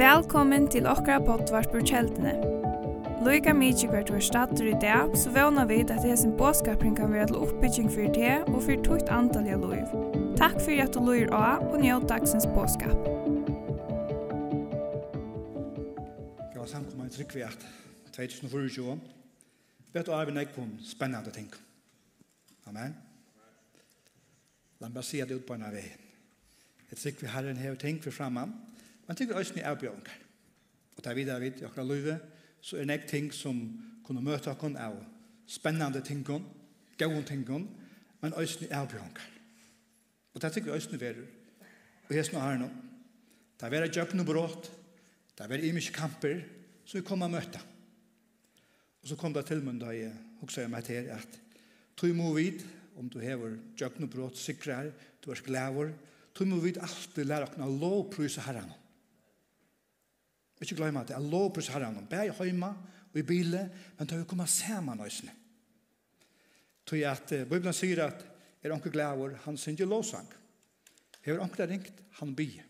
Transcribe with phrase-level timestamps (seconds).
[0.00, 2.32] Velkommen til okra potvart på kjeldene.
[3.20, 7.12] Loika mykje hvert var stater i dag, så vana vid at det sin båskapring kan
[7.12, 9.92] være til oppbygging for det og for tukt antall antalliga loiv.
[10.40, 12.96] Takk for at du loir av og njød dagsens båskap.
[16.48, 17.66] Jeg var samkommet i trygg vi at
[18.16, 18.98] 2024
[19.92, 21.52] vet du arven ikke på en spennende ting.
[22.72, 22.96] Amen.
[24.80, 26.09] La meg si at det ut på en av veien.
[26.90, 28.46] Jeg tykker vi Herren har ting for fremme.
[29.06, 30.18] men tykker vi også ni avbjørnger.
[30.96, 32.18] Og der videre vidt i akkurat løyve,
[32.60, 35.04] så er det ikke ting som kunne møte oss av
[35.46, 37.46] spennende ting, gode ting,
[38.20, 39.26] men også ni avbjørnger.
[40.34, 41.26] Og det tykker vi også ni verer.
[42.08, 42.68] Og jeg snar her nå.
[43.60, 44.70] Det er være jøkken og brått,
[45.38, 46.40] det er være imiske kamper,
[46.84, 47.64] så vi kommer og møter.
[49.02, 51.40] Og så kom det til meg da jeg også meg til at
[51.96, 52.64] tog må vid,
[52.96, 54.90] om du hever jøkken og brått, sikrer,
[55.24, 55.92] du er glæver,
[56.34, 58.70] tog må vi alltid lære oss å lovpryse herren.
[60.60, 62.02] Ikke glemme at det er lovpryse herren.
[62.08, 62.70] Bær i høyma
[63.10, 65.32] og i bilen, men tog vi komme sammen nøysene.
[66.86, 68.26] Tog at Bibelen sier at
[68.60, 70.28] er onker glæver, han synger lovsang.
[71.24, 72.66] Hever onker ringt, han bier.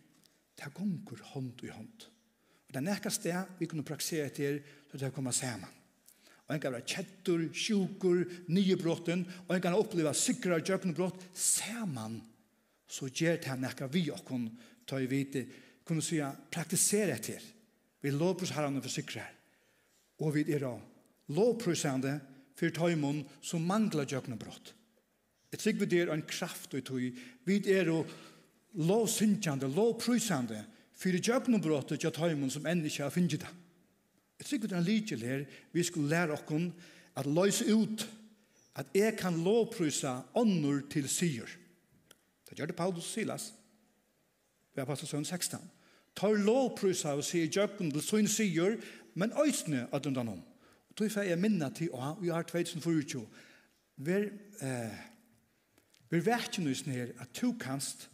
[0.54, 2.06] Det er gonger hånd i hånd.
[2.68, 5.70] Og det er nekka sted vi kunne praksere til, så det er komme sammen.
[6.46, 11.28] Og en kan være kjettur, sjukur, nye brotten, og en kan oppleva sikra og jøknebrott,
[11.34, 12.18] saman
[12.90, 14.48] så gjør det han nekka vi og kun
[14.86, 15.44] ta i vite,
[15.86, 16.18] kunne si
[16.50, 17.42] praktisere etter.
[18.00, 19.28] Vi lovprøs herren og forsikrer.
[20.20, 20.66] Og vi er
[21.30, 22.18] lovprøsende
[22.58, 24.74] for ta i munn som mangler jøkne brott.
[25.50, 27.00] Jeg tror vi der en kraft og tog.
[27.44, 28.04] Vi er jo
[28.74, 33.54] lovsynkjande, lovprøsende for jøkne brott og ta i munn som enn ikke har finnet det.
[34.40, 36.70] Jeg tror vi er en likjel her, vi skulle lære oss
[37.16, 38.06] at løse ut
[38.78, 41.59] at jeg kan lovprøse ånder til syr.
[42.50, 43.52] Det gjør det Paulus og Silas.
[44.74, 45.58] Vi har passet søvn 16.
[46.16, 48.76] Tar lovprysa og sier jøkken til sønn sier,
[49.14, 50.42] men øysene at undan om.
[50.90, 53.26] Og tog jeg minna til, og vi har 2024,
[53.96, 54.12] vi
[54.60, 54.98] eh,
[56.10, 58.08] vi vet jo nøysen her at du kanst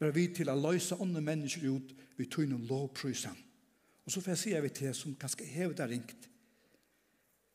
[0.00, 3.32] være vi til å løse andre mennesker ut vi tog noen lovprysa.
[4.04, 6.28] Og så får jeg si jeg vet til som kanskje hevet er ringt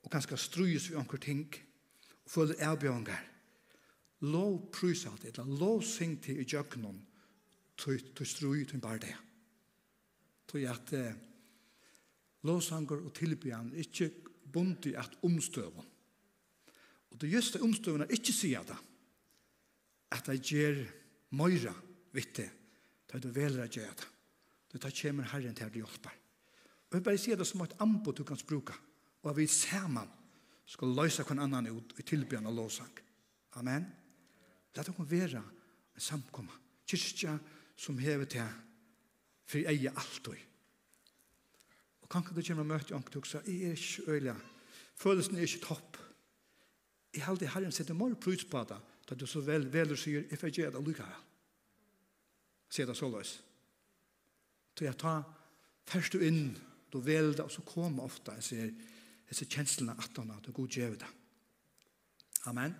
[0.05, 3.21] og kanskje strøyes vi anker ting og føler avbjørnger
[4.25, 6.97] lov prysa alt, eller lov syng til i djøknon,
[7.77, 9.15] til strui til bare det.
[10.47, 11.15] Til at eh,
[12.45, 14.11] lovsanger og tilbyan ikke
[14.53, 15.85] bunt i at omstøven.
[17.11, 18.77] Og det just det omstøven er ikke sier det,
[20.11, 20.83] at det gjør
[21.35, 21.73] møyra
[22.15, 22.49] vitte,
[23.11, 24.11] da du veler å gjøre det.
[24.71, 26.15] Det tar kjemer herren til at du hjelper.
[26.89, 28.75] Og jeg bare sier det som et ambo du kan spruka,
[29.23, 30.11] og at vi sammen
[30.65, 32.91] skal løse hver annan ut i tilbyan og lovsang.
[33.59, 33.87] Amen.
[34.75, 36.51] La det hun være en samkomma.
[36.87, 37.37] Kyrkja
[37.77, 38.47] som hever til
[39.45, 40.35] for jeg er alt Og
[42.01, 44.35] Og kan ikke du komme og møte ångt du sa, jeg er ikke øyla.
[44.95, 45.97] Følelsen er ikke topp.
[47.13, 48.77] Jeg har alltid herren sett en mål prøys på det,
[49.09, 51.23] da du så vel vel og sier, jeg får gjøre det lykka vel.
[52.69, 53.41] Sier det så løs.
[54.77, 55.23] Så jeg tar
[55.85, 56.57] først du inn,
[56.91, 58.71] du vel det, og så kommer ofte, jeg sier,
[59.29, 61.11] jeg ser kjenslene at han har, du god gjør det.
[62.45, 62.75] Amen.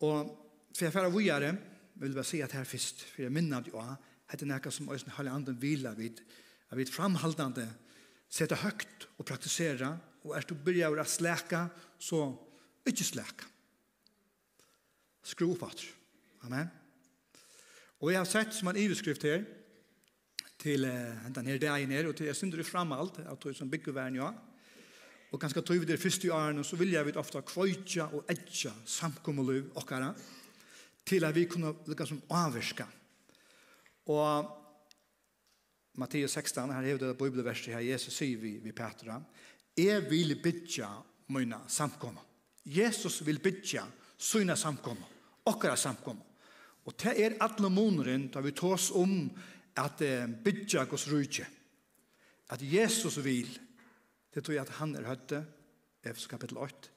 [0.00, 0.41] Og
[0.74, 1.56] för jag färra vidare
[1.92, 3.96] vill bara se att här först för jag minnar att jag
[4.26, 6.20] hade näka som ösen höll anden vila vid
[6.68, 7.68] att vi framhållande
[8.28, 11.68] sätta högt och praktisera och är du börjar att släcka
[11.98, 12.48] så
[12.86, 13.44] inte släcka.
[15.22, 15.56] skru
[16.40, 16.66] amen.
[17.98, 19.44] Och jag har sett som en iveskrift här
[20.56, 23.70] till uh, den här dagen her, och till jeg synder fram allt att det som
[23.70, 24.34] bygger värn jag
[25.32, 28.28] og ganske tog vi det første i årene, så vil jeg vidt ofte kvøytja og
[28.30, 30.10] etja samkommeliv okkara,
[31.06, 32.86] til at vi kunne lukka som avvirska.
[34.12, 34.58] Og
[36.00, 39.18] Matteus 16, her hevde det bibelverset her, Jesus sier vi, vi Petra,
[39.76, 40.88] jeg vil bytja
[41.32, 42.20] mine samkomma.
[42.64, 43.84] Jesus vil bytja
[44.18, 45.08] sina samkomma,
[45.48, 46.24] okkara samkomma.
[46.84, 49.28] Og det er alle måneren da vi tås om
[49.78, 51.46] at eh, bytja gos rujtje.
[52.50, 53.48] At Jesus vil,
[54.34, 55.44] det tror jeg at han er høtte,
[56.02, 56.90] Efes kapittel 8,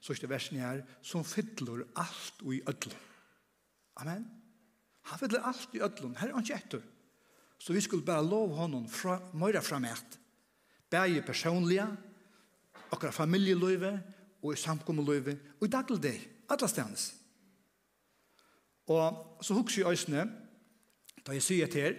[0.00, 3.07] så er det versen her, som fytler alt og i ødlom.
[3.98, 4.26] Amen.
[5.08, 6.16] Han vil alt i ødlun.
[6.16, 6.82] Her er han ikke etter.
[7.58, 10.18] Så vi skulle bare lov honom fra, møyre fra mæt.
[10.90, 11.86] Bæge personlige,
[12.92, 14.02] akkurat familieløyve,
[14.42, 17.14] og i samkommeløyve, og i dagligdag, alle stedens.
[18.86, 20.28] Og så husker jeg øsne,
[21.26, 21.96] da jeg sier til her,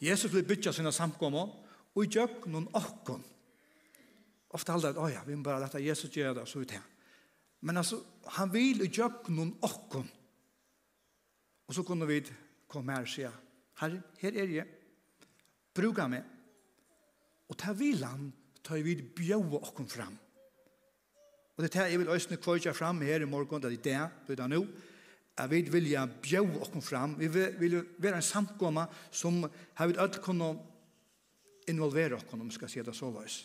[0.00, 1.48] Jesus vil bytja sina samkommer,
[1.94, 3.22] og i gjøk noen okkon.
[4.50, 6.84] Ofte halda at, åja, vi må bare lette Jesus gjøre det, og så ut her.
[7.60, 8.02] Men altså,
[8.36, 10.10] han vil i gjøk noen okkon.
[11.66, 12.20] Og så kunne vi
[12.68, 13.26] komme her og si,
[13.80, 14.66] her, her er jeg.
[15.74, 16.24] Bruka meg.
[17.50, 18.30] Og ta vilan,
[18.64, 20.14] ta vi bjøve okken fram.
[21.56, 24.40] Og det er jeg vil øsne kvøyja fram her i morgen, det er det, det
[24.44, 24.60] er nå,
[25.36, 27.16] at vi vilja bjøve okken fram.
[27.18, 30.54] Vi vil være en samkomma som har vi alt kunne
[31.68, 33.44] involvere okken, om vi skal si det så løs.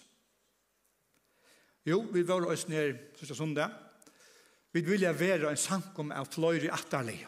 [1.85, 3.71] Jo, vi var øsne her første sundag.
[4.71, 7.27] Vi vilja være en samkomma av fløyre atterlige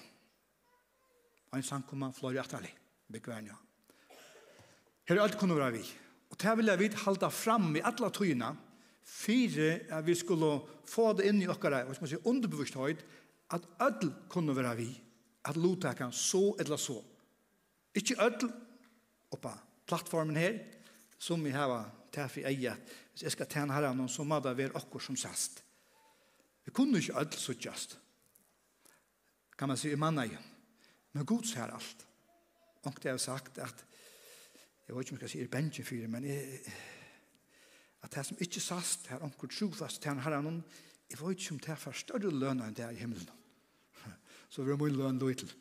[1.58, 2.72] en samkomma flori atali,
[3.12, 3.56] bekvernja.
[5.08, 5.84] Her er alt kunne være vi.
[6.32, 8.54] Og det vil jeg vidt halda fram i alla tøyene,
[9.04, 10.56] fire at vi skulle
[10.88, 13.04] få det inn i okkara, og som sier underbevissthet,
[13.54, 14.90] at alt kunne være vi,
[15.46, 16.96] at lotakan så eller så.
[17.94, 18.46] Ikke alt
[19.34, 19.54] oppa,
[19.86, 20.58] plattformen her,
[21.20, 21.84] som vi hava
[22.14, 22.74] tæfi eia,
[23.12, 25.62] hvis jeg skal tjene herre noen, så må det være okkur som sast.
[26.66, 27.98] Vi kunne ikke alt så just.
[29.58, 30.53] Kan man si i manna igjen.
[31.14, 32.08] Men Gud ser alt.
[32.84, 33.86] Og det har sagt at,
[34.88, 36.60] jeg vet ikke om jeg skal si er bensin fyrir, men jeg,
[38.04, 40.64] at det som ikke sast, her onkur trofast til han herren,
[41.10, 43.30] jeg vet ikke om det er for større løn enn det er i himmelen.
[44.50, 45.52] Så vi må løn løy til.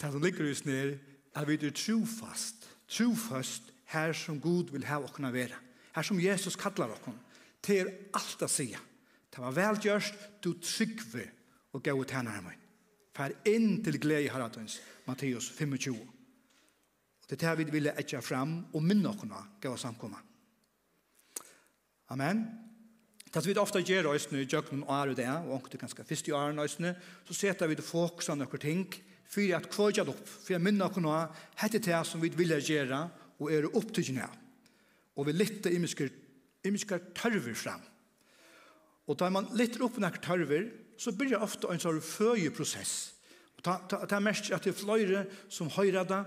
[0.00, 0.94] Det som ligger i snir,
[1.36, 5.58] er vi er trofast, trofast her som Gud vil ha åkne være.
[5.94, 7.18] Her som Jesus kallar åkne,
[7.62, 8.70] til alt å si.
[9.30, 11.26] Det var velgjørst, du tryggve
[11.76, 12.59] og gau tænare meg
[13.16, 15.94] fær inn til glede i herratens, Matteus 25.
[16.00, 20.18] Og det er det vi vil etja fram og minne okkurna gav oss samkomna.
[22.10, 22.42] Amen.
[23.30, 26.28] Det vi ofta gjør oss øyne i jøkken og er det, og ångte ganske fyrst
[26.28, 28.88] i æren øyne, så setter vi det fokus av noen ting,
[29.30, 31.28] for at kvøyja det opp, for jeg minner okkurna,
[31.62, 33.04] hette det som vi vil gjøre,
[33.38, 34.26] og er opptidgjene.
[35.16, 36.10] Og vi lytter imiske,
[36.66, 37.84] imiske tørver fram.
[39.10, 40.68] Og tar man litt opp noen tarver,
[41.00, 42.92] så blir ofte en sånn føyeprosess.
[43.58, 46.20] Og ta, ta, mest at det er fløyre som høyre det,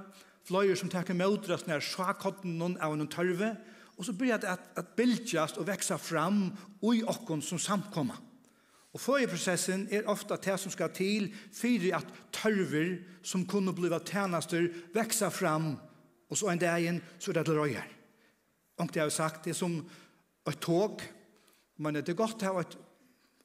[0.44, 3.54] fløyre som tar med oss når sjakotten noen av noen tørve,
[3.94, 6.48] og så blir det at, at bildjast og veksa fram
[6.90, 8.20] i okken som samkommer.
[8.94, 14.68] Og føjeprosessen er ofte det som skal til fyrir at tørver som kunne bli tjenester
[14.94, 15.74] veksa fram,
[16.30, 17.90] og så en dag så er det til røyer.
[18.82, 19.78] Og det har jeg sagt, det er som
[20.50, 21.02] et tog,
[21.84, 22.78] Men det er godt å ha et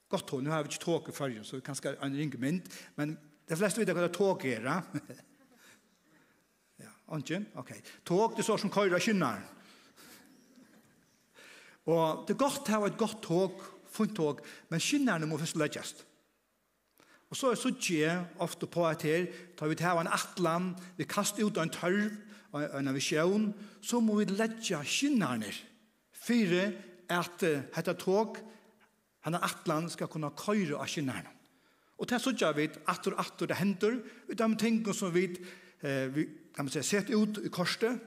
[0.08, 0.46] godt hånd.
[0.46, 2.68] Nå har vi ikke tog i førjen, så vi kan skal en ringe mynd.
[2.96, 3.16] Men
[3.48, 4.68] de fleste vet hva det er tåk er.
[6.84, 7.42] ja, ikke?
[7.60, 7.72] Ok.
[8.06, 9.42] Tog, det er står som køyre kynner.
[11.88, 15.56] Og det er godt å ha et godt tog, funnet tog, men kynnerne må først
[15.56, 15.94] legges.
[17.28, 18.12] Og så er suttje
[18.44, 19.26] ofte på at her,
[19.56, 22.12] tar vi til å ha en atlan, vi kaster ut en tørv,
[22.56, 22.96] en av
[23.84, 25.50] så må vi legge kynnerne
[26.16, 26.62] fire
[27.08, 28.38] at dette tog,
[29.24, 31.34] han er atlan, skal kunne køyre av kinnerne.
[31.98, 33.98] Og til så gjør vi at og at det hender,
[34.30, 35.24] ut av tingene som vi,
[35.82, 36.24] eh, vi
[36.54, 37.98] kan man si, sett ut i korset,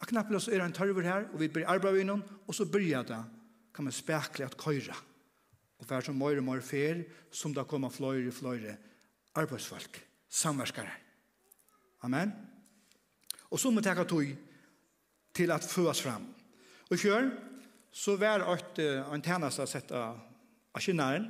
[0.00, 2.64] og knappelig så er det en tørver her, og vi blir arbeid innom, og så
[2.64, 3.22] börjar det,
[3.74, 4.96] kan man spekle at køyre.
[5.78, 8.76] Og hver som møyre mer fer, som da kommer fløyre, fløyre
[9.34, 10.90] arbeidsfolk, samverskere.
[12.02, 12.32] Amen.
[13.50, 14.26] Og så må vi ta tog
[15.34, 16.26] til at føres fram.
[16.90, 17.30] Og kjør,
[17.92, 18.42] så var
[18.76, 21.28] det en tjeneste å sette av kinnaren,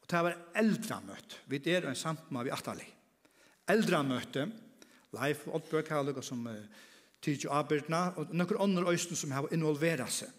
[0.00, 1.36] og det var eldramøtt.
[1.46, 2.86] Vi er en samtma vi atali.
[3.70, 4.48] Eldramøtte,
[5.12, 6.56] Leif Oddbjørk har lukket som uh,
[7.22, 10.32] tidlig arbeidna, og noen andre øyne som har involveret seg.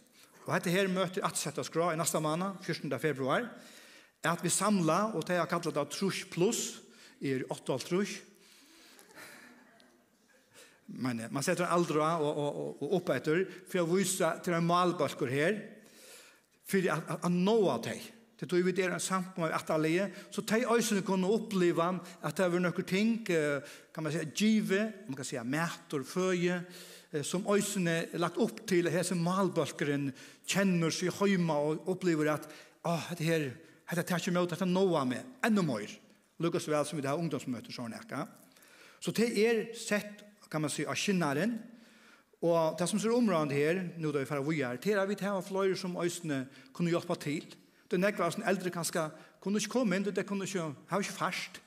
[0.44, 2.90] Og dette her møter at sette skra i neste måned, 14.
[3.00, 3.46] februar,
[4.24, 6.64] er at vi samla, og det har kallet det trus pluss,
[7.24, 8.18] i 8 trus,
[10.86, 15.28] men man sätter aldra och och och upp efter för att visa till en malbalkor
[15.28, 15.70] här
[16.66, 18.02] för att han nå att det
[18.40, 22.36] det tog vi det en samt med att alla så tej ösen kunde uppleva att
[22.36, 23.26] det var några ting
[23.94, 26.62] kan man säga give man kan säga mätor föje
[27.24, 30.12] som ösen är lagt upp till här som malbalkaren
[30.46, 32.50] känner sig hemma och upplever att
[32.82, 33.58] ah det här
[33.96, 35.24] det tar sig mot att han nåa med.
[35.42, 35.90] Ännu mer.
[36.40, 38.28] Lukas väl som vi det här ungdomsmötet så näka.
[39.00, 41.58] Så det är sett kan man si, av kinnaren.
[42.44, 45.18] Og det som ser området her, nå da vi får vi er, det er vi
[45.18, 46.44] tar fløyer som øsene
[46.76, 47.48] kunne hjelpe til.
[47.90, 49.08] Det er nekvar som eldre kanskje
[49.42, 51.62] kunne ikke komme inn, det kunne ikke, har ikke fast.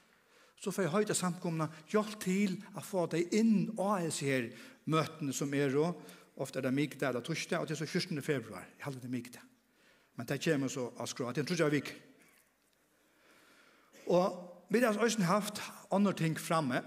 [0.61, 4.51] Så får jeg høyde samkomne hjelp til å få deg inn av disse her
[4.87, 8.23] møtene som er og Ofte er det migdag eller torsdag, og det er så 14.
[8.23, 8.67] februar.
[8.77, 9.41] Jeg halver det migdag.
[10.17, 11.33] Men det kommer så av skråa.
[11.33, 11.95] Det tror jeg vi ikke.
[14.13, 16.83] Og vi har også haft andre ting framme.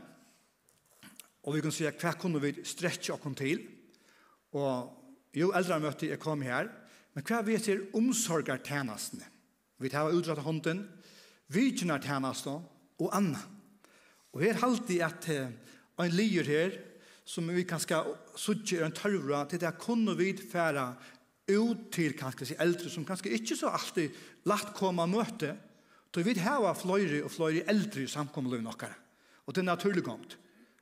[1.48, 3.64] Og vi kan si hva kunne vi stretche oss til.
[4.58, 6.70] Og jo eldre møtte jeg kom her,
[7.14, 9.26] men hva vet jeg omsorger tjenestene?
[9.80, 10.84] Vi tar utrettet hånden,
[11.54, 12.66] vidtjener tjenestene
[13.00, 13.46] og annet.
[14.34, 15.30] Og her halte jeg at
[16.00, 16.76] en lier her,
[17.30, 18.02] som vi kanskje
[18.40, 20.92] suttje en tørvra til det kunne vi færa
[21.50, 24.18] ut til kanskje si eldre, som kanskje ikke så alltid
[24.50, 25.56] lagt komme og møte,
[26.10, 28.96] Så vi har fløyre og fløyre eldre i samkommelige nokkere.
[29.46, 30.38] Og det er naturlig gongt.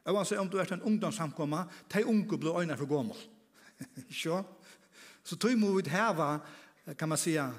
[0.08, 3.18] Jeg vil si om du er en ungdomssamkomma, de unge blir øyne for gommel.
[4.12, 4.44] Så
[5.28, 6.40] Så tog må vi heva,
[6.98, 7.52] kan man säga,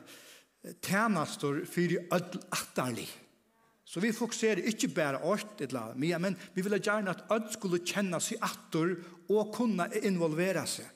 [0.80, 3.08] tjänastor för öll attarlig.
[3.84, 7.86] Så vi fokuserar inte bara åt ett lag, men vi vill gärna att öll skulle
[7.86, 10.86] känna sig attor och kunna involvera sig.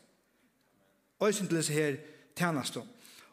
[1.22, 1.96] Øysen til disse her
[2.38, 2.82] tjeneste.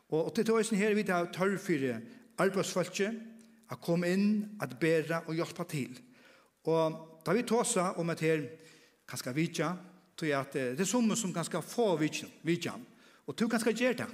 [0.09, 2.01] Og til øysen her vi tar tørr for
[2.37, 3.15] arbeidsfolket,
[3.71, 5.99] å komme inn, at bedre og hjelpe til.
[6.65, 8.45] Og da vi tåsa om et her
[9.09, 9.73] kanskje vidtja,
[10.15, 12.73] tror jeg at det er som som kanskje få vidtja,
[13.27, 14.07] og du kanskje gjør det,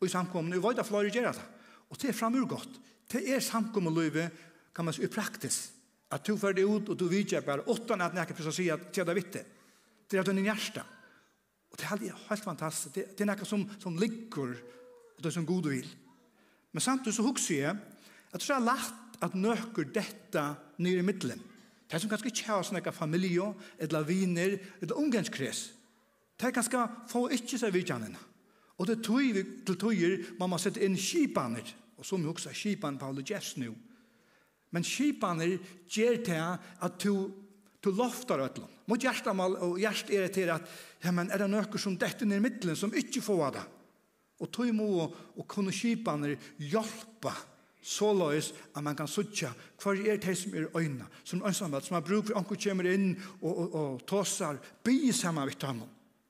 [0.00, 1.46] og i samkomne, og vajda flere gjør det,
[1.88, 2.78] og det er framur godt,
[3.12, 4.30] det er samkomne løyve,
[4.74, 5.72] kan man si, i praktis,
[6.10, 8.94] at du fyrir ut, og du vidja bare, åttan at nekker fyrir säga att at
[8.94, 9.44] tjeda vitte,
[10.08, 10.84] det er at du er njersta,
[11.70, 14.54] og det er helt fantastisk, det, det er nekker som, som ligger,
[15.16, 15.88] og det er som god vil.
[16.72, 17.76] Men samtidig så hukser jeg,
[18.32, 20.44] at det er lagt at nøkker dette
[20.78, 21.40] nere i middelen,
[21.88, 25.70] Det som kanskje ikke har snakka familie, eller viner, eller omgangskrets.
[26.38, 28.16] Det kanskje få ikke seg vidtjanen.
[28.78, 31.66] Og det tog vi til togjer, man må sette inn kipaner.
[31.98, 33.72] Og som vi også kipan Paul Jeffs nu.
[34.70, 35.56] Men kipaner
[35.88, 36.44] gjør til
[36.86, 37.44] at du
[37.78, 38.70] Du loftar ötlun.
[38.90, 40.64] Mot hjertamal og hjert er det til at
[41.04, 43.62] ja, men er det noe som dette ned i middelen som ikke får det.
[44.42, 47.34] Og tog må og kunne kipaner hjelpe
[47.82, 51.86] så løs at man kan suttja hva er det som er øyne, som er ønsamhet,
[51.86, 55.82] som har bruk for anker kommer inn og, og, og tåsar, by sammen med ham.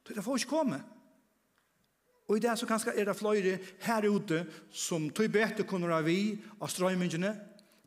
[0.08, 0.80] Det får ikke komme.
[2.28, 6.00] Og i det så kanskje er det flere her ute som tog bete kunne ha
[6.04, 7.32] vi av strøymyndene,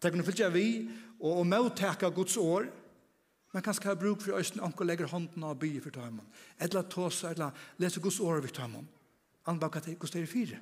[0.02, 0.68] det kunne fylte vi,
[1.20, 2.66] og, og møtteka Guds år,
[3.54, 6.22] men kanskje har bruk for øyne anker legger hånden av byen for dem,
[6.58, 8.88] eller tåsar, eller leser Guds år for dem.
[9.46, 10.58] Anbaka til Guds 4.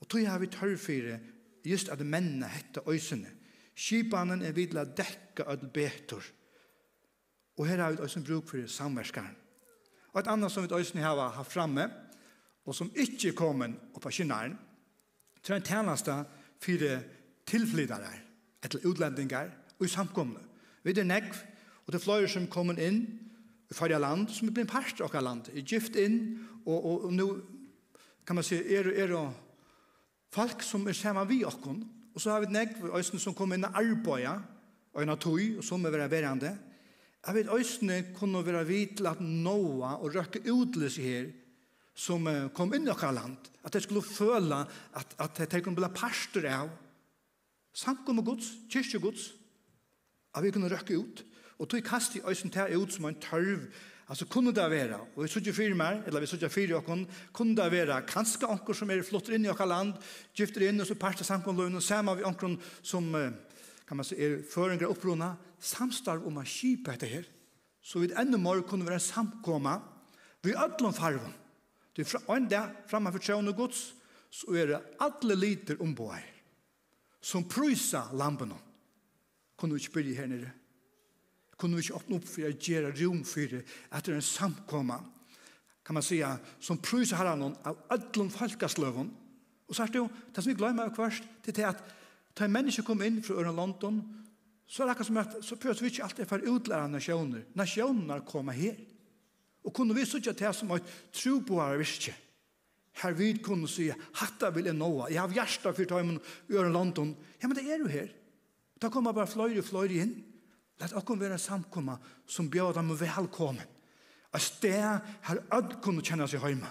[0.00, 1.18] Og tog har vi tørfire
[1.66, 3.30] just at mennene hette øysene.
[3.78, 6.22] Skipanen er vidla dekka ødel betor.
[7.58, 9.36] Og her har vi øysen bruk for samverskaren.
[10.12, 11.90] Og et annet som vi øysen har haft framme,
[12.64, 14.58] og som ikke er kommet opp av kynnaren,
[15.42, 16.14] til en tjeneste
[16.60, 17.00] fire
[17.46, 18.10] tilflyttere,
[18.64, 20.40] etter utlendinger og i samkomne.
[20.82, 21.36] Vi er nekv,
[21.86, 23.04] og det er flere som kommer inn
[23.70, 26.18] i farge land, som er blitt part av land, er gift inn,
[26.66, 27.28] og, og, og nå
[28.26, 29.47] kan man si, er, er, er
[30.34, 31.82] Folk som er sammen vi okkon,
[32.14, 34.42] og så har vi negv øyne som kommer inn og arbeider,
[34.98, 36.50] av tog, og som er være verande.
[37.26, 41.30] Jeg vet øyne kunne være vidt til at noa og røkke utløs her,
[41.94, 44.60] som kom inn i okkar land, at de skulle føle
[44.94, 46.70] at, at de kunne bli parster av
[47.74, 49.32] samkommet gods, kyrkjegods,
[50.34, 51.24] at vi kunne røkke ut.
[51.58, 53.66] Og tog kast i øyne til ut som en tørv,
[54.08, 56.86] Alltså kunde det vara och vi såg fire mer eller vi såg fyra och
[57.32, 59.94] kun det være kanske ankor som är flottar inn i vårt land
[60.32, 63.34] gifter inn, og så parter samkomlun och samma vi ankor som
[63.88, 67.28] kan man säga är föringar opprona, samstarv om å kjipe etter här
[67.82, 69.80] så vid enda mer kunne vara samkomma
[70.42, 71.34] vi allom farven.
[71.92, 73.92] det er fra, en dag fremme for tjøvende gods
[74.30, 76.24] så är det alle liter ombord
[77.20, 78.54] som pröjsa lampen
[79.58, 80.52] Kunne vi ikke börja her nere
[81.58, 83.62] kunne vi ikke åpne opp for å gjøre rom for det
[83.98, 84.98] er en samkomma?
[85.84, 89.10] Kan man säga som prøyser herren av alle folkesløven.
[89.68, 91.82] og så er det jo det som vi glemmer av hverst det er at
[92.34, 94.02] da en menneske kom inn fra Øren London
[94.68, 97.44] så er det akkurat som at så prøver vi ikke alltid for å utlære nasjoner.
[97.56, 98.76] Nasjoner kommer her.
[99.64, 102.14] Og kunne vi sitte til som et troboere virke
[103.02, 106.56] her vi kunne si hatta vil jeg nå jeg har hjertet for å ta i
[106.56, 107.14] Øren London.
[107.40, 108.10] Ja men det er jo her.
[108.78, 110.14] Da kommer bare fløyre og fløyre inn.
[110.78, 113.66] Lett okkur vera samkomma som bjóða dem velkommen.
[114.34, 116.70] Et sted her ödd kunne kjenne seg heima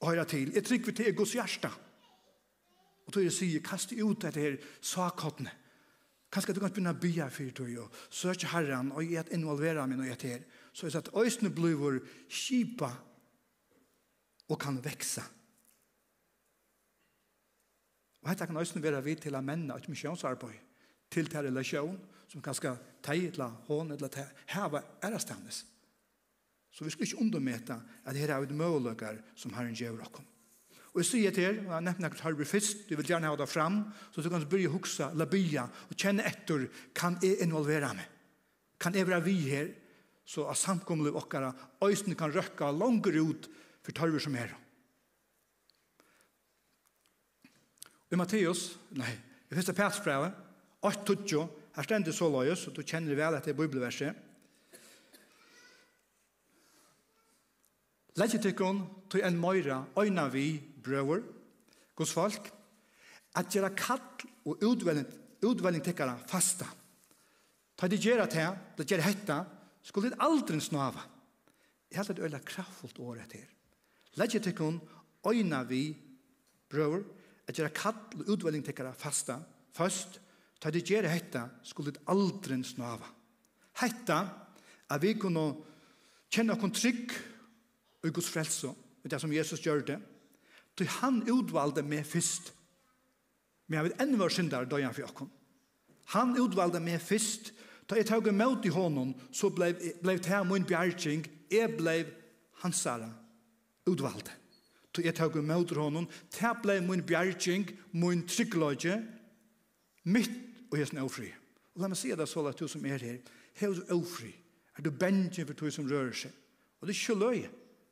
[0.00, 0.52] og høyra til.
[0.54, 1.70] Jeg trygg vi til Guds hjärsta.
[3.04, 5.52] Og tog jeg sier, kast ut dette her sakkottene.
[6.32, 10.00] Kanskje du kan begynne å bya for tog og søke herren og jeg involvera meg
[10.00, 10.46] når jeg til.
[10.72, 12.90] Så jeg sier at øyne blir vår kjipa
[14.48, 15.22] og kan vekse.
[18.24, 20.60] Og dette kan øysene være vidt til å menne et misjonsarbeid
[21.12, 21.98] til til relasjon
[22.34, 22.74] som kan kanskje
[23.04, 24.24] teg eller hånd eller ta
[24.56, 25.60] hava ærast hennes.
[26.74, 30.26] Så vi skal ikke undermeta at her er et mølløkker som har en gjør okkom.
[30.94, 33.38] Og jeg sier til her, og jeg nevner akkurat du Fist, du vil gjerne ha
[33.38, 37.38] det fram, så du kan begynne å huske, la bya, og kjenne etter, kan jeg
[37.42, 38.10] involvere meg?
[38.82, 39.70] Kan jeg være vi her?
[40.26, 41.52] Så at samkomlig okkara,
[41.84, 43.50] øyne kan røkke langere ut
[43.84, 44.54] for tarver som er.
[48.10, 49.12] I Matteus, nei,
[49.50, 50.34] i første Petsbrevet,
[50.82, 54.14] 8-20, Her stender så løyes, og du kjenner vel etter bibelverset.
[58.14, 60.46] Legg tikkun til en møyre, øyne vi
[60.84, 61.24] brøver,
[61.98, 62.46] gods folk,
[63.34, 64.02] at gjøre kall
[64.46, 65.08] og utvelning,
[65.42, 66.68] utvelning tikkara fasta.
[67.74, 69.40] Ta de gjøre til, det gjøre hetta,
[69.82, 71.02] skulle det aldri snava.
[71.90, 73.50] Jeg held et øyla kraftfullt året her.
[74.38, 74.80] til kun,
[75.26, 75.96] øyne vi
[76.70, 77.02] brøver,
[77.48, 79.40] at gjøre kall og utvelning tikkara fasta,
[79.72, 80.20] først,
[80.64, 83.04] Ta det gjør hetta, skulle det aldri snava.
[83.82, 84.18] Hetta,
[84.88, 85.42] at vi kunne
[86.32, 87.10] kjenne okkur trygg
[88.00, 88.70] og Guds frelse,
[89.02, 89.98] med det som Jesus gjør det,
[90.72, 92.48] til han utvalde meg først.
[93.68, 95.28] Men jeg vil enda være syndere døgn for okkur.
[96.16, 97.52] Han utvalde meg først,
[97.84, 101.98] da jeg tog imot i hånden, så ble, ble det her min bjergjeng, jeg ble
[102.62, 103.10] hans sære
[103.84, 104.32] utvalde.
[104.96, 108.96] Da jeg tog imot i hånden, det ble min bjergjeng, min tryggløyge,
[110.08, 111.30] mitt og hesten ofri.
[111.74, 113.20] Og la meg si det så at du som er her,
[113.58, 114.32] hev du ofri,
[114.74, 116.32] er du bengen for du som rører seg.
[116.80, 117.44] Og det er ikke løy,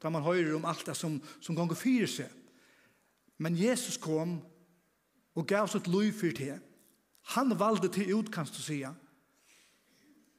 [0.03, 2.31] da man hører om alt det som, som ganger fyrer seg.
[3.43, 4.41] Men Jesus kom
[5.35, 6.59] og gav sitt løy for det.
[7.37, 8.83] Han valde til ut, kan du si.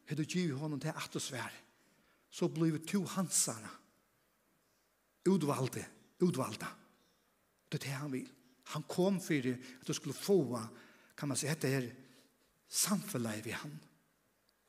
[0.04, 1.52] Hei du giv honom til at du svær.
[2.34, 3.72] Så blir to hansarna.
[5.30, 5.86] Utvalde,
[6.20, 6.68] utvalda.
[7.72, 8.30] Det er det han vil.
[8.76, 10.60] Han kom for at du skulle få,
[11.18, 11.88] kan man si, dette her,
[12.74, 13.74] samfellet vi han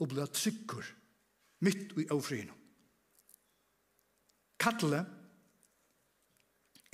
[0.03, 0.87] og ble trykker
[1.65, 2.51] midt i avfrien.
[4.61, 5.01] Kattle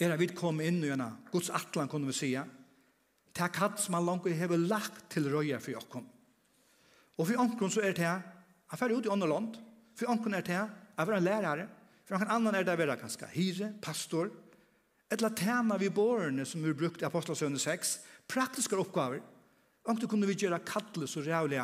[0.00, 2.45] er at vi kom inn i en Guds atlan, kunne vi sige,
[3.31, 6.07] det er katt som han langt har lagt til røya for oss.
[7.19, 8.23] Og for oss så er det her,
[8.71, 9.59] han fer ut i andre land,
[9.99, 11.67] for oss er det her, han var en lærere,
[12.05, 14.31] for oss annan er det å være ganske hyre, pastor,
[15.11, 17.97] et la tema vi bårene som vi brukte i Apostelsøvne 6,
[18.31, 19.23] praktiske oppgaver,
[19.90, 21.62] Omkring kunne vi gjøre kattle så rævlig,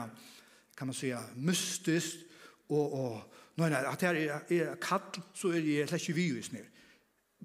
[0.76, 2.24] kan man sige, mystiskt,
[2.68, 6.26] og, og nei, nei, at det er, er kattle, så er det slett ikke vi
[6.34, 6.66] i snir.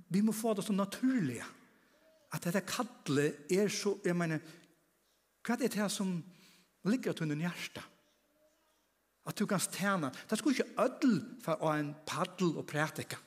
[0.10, 1.42] Vi må få det så naturlig,
[2.32, 4.42] at dette kattle er så, jeg mener,
[5.46, 6.16] hva er det som
[6.90, 7.84] ligger til under hjerte?
[9.28, 10.10] At du kan stjene.
[10.30, 13.20] Det skulle ikke ødel for å ha en paddel og prætika.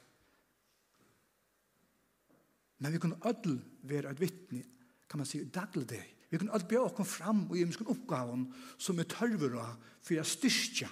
[2.83, 4.64] Men vi kunne ødel være et vittne,
[5.07, 8.40] kan man si, daglig deg Vi kan alt bjør oss fram og gjøre mye oppgaven
[8.83, 9.66] som er tørver å
[10.03, 10.88] for å styrke,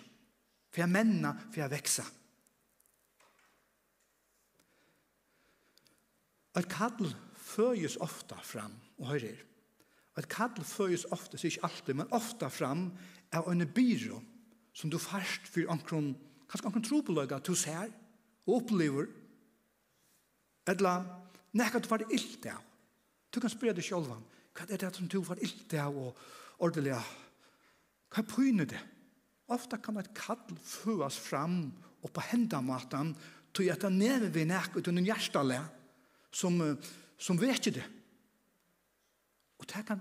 [0.71, 2.05] for å menne, for å vekse.
[6.63, 7.11] Et kall
[7.43, 9.41] føyes ofta fram, og høyrer.
[10.21, 12.87] Et kall føyes ofta, så ikke alltid, men ofta fram
[13.35, 14.21] av en byrå
[14.79, 16.13] som du først for omkron,
[16.47, 17.91] kanskje omkron løyga, du ser
[18.47, 19.11] og opplever,
[20.71, 21.09] eller
[21.59, 22.63] nekka du var det illt av.
[23.35, 24.23] Du kan spørre deg selv om,
[24.53, 26.19] Hva er det som du får ilt av og
[26.63, 26.97] ordelig?
[28.13, 28.81] Hva er pyner det?
[29.53, 31.65] Ofta kan et kall føas fram
[32.03, 33.13] og på hendamaten
[33.53, 35.59] til at det nere vi nek ut under hjertale
[36.33, 36.57] som,
[37.21, 37.85] som vet ikke det.
[39.61, 40.01] Og det kan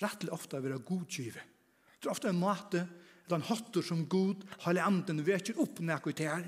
[0.00, 1.42] rettelig ofta være godgivet.
[1.98, 2.84] Det er ofta en måte
[3.26, 6.46] eller en hotter som god har anden vet ikke opp nek ut her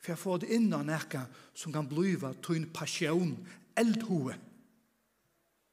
[0.00, 1.16] for jeg får det innan nek
[1.56, 3.32] som kan bliva tog en passion
[3.78, 4.49] eldhovet